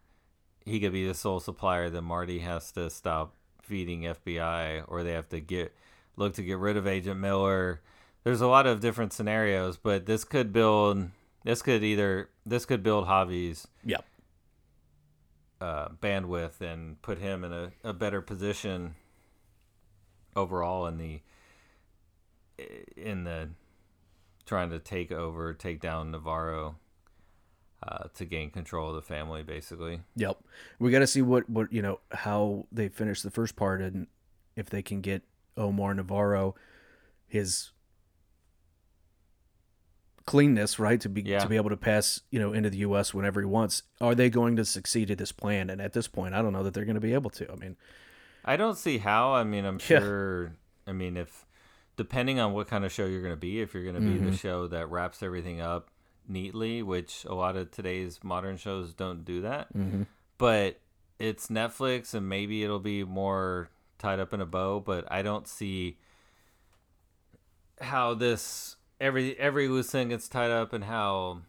[0.66, 1.90] he could be the sole supplier.
[1.90, 5.74] Then Marty has to stop feeding FBI, or they have to get
[6.18, 7.82] look to get rid of Agent Miller.
[8.24, 11.10] There's a lot of different scenarios, but this could build.
[11.46, 14.06] This could either this could build Javi's yep.
[15.62, 18.96] uh, bandwidth and put him in a, a better position
[20.36, 21.22] overall in the
[22.96, 23.50] in the
[24.46, 26.76] trying to take over, take down Navarro
[27.82, 30.02] uh, to gain control of the family, basically.
[30.16, 30.38] Yep.
[30.80, 34.08] We got to see what what you know how they finish the first part and
[34.56, 35.24] if they can get
[35.58, 36.56] Omar Navarro
[37.28, 37.72] his
[40.26, 41.40] cleanness right to be Yeah.
[41.40, 43.14] to be able to pass you know into the U.S.
[43.14, 43.84] whenever he wants.
[44.00, 45.70] Are they going to succeed at this plan?
[45.70, 47.52] And at this point, I don't know that they're going to be able to.
[47.52, 47.76] I mean,
[48.46, 49.34] I don't see how.
[49.34, 50.00] I mean, I'm Yeah.
[50.00, 50.56] sure.
[50.86, 51.46] I mean, if
[51.96, 54.16] depending on what kind of show you're going to be, if you're going to be
[54.18, 54.32] Mm-hmm.
[54.32, 55.90] the show that wraps everything up
[56.28, 60.04] neatly, which a lot of today's modern shows don't do that, Mm-hmm.
[60.38, 60.80] but
[61.20, 64.80] it's Netflix and maybe it'll be more tied up in a bow.
[64.80, 65.98] But I don't see
[67.82, 71.42] how this every every loose end gets tied up and how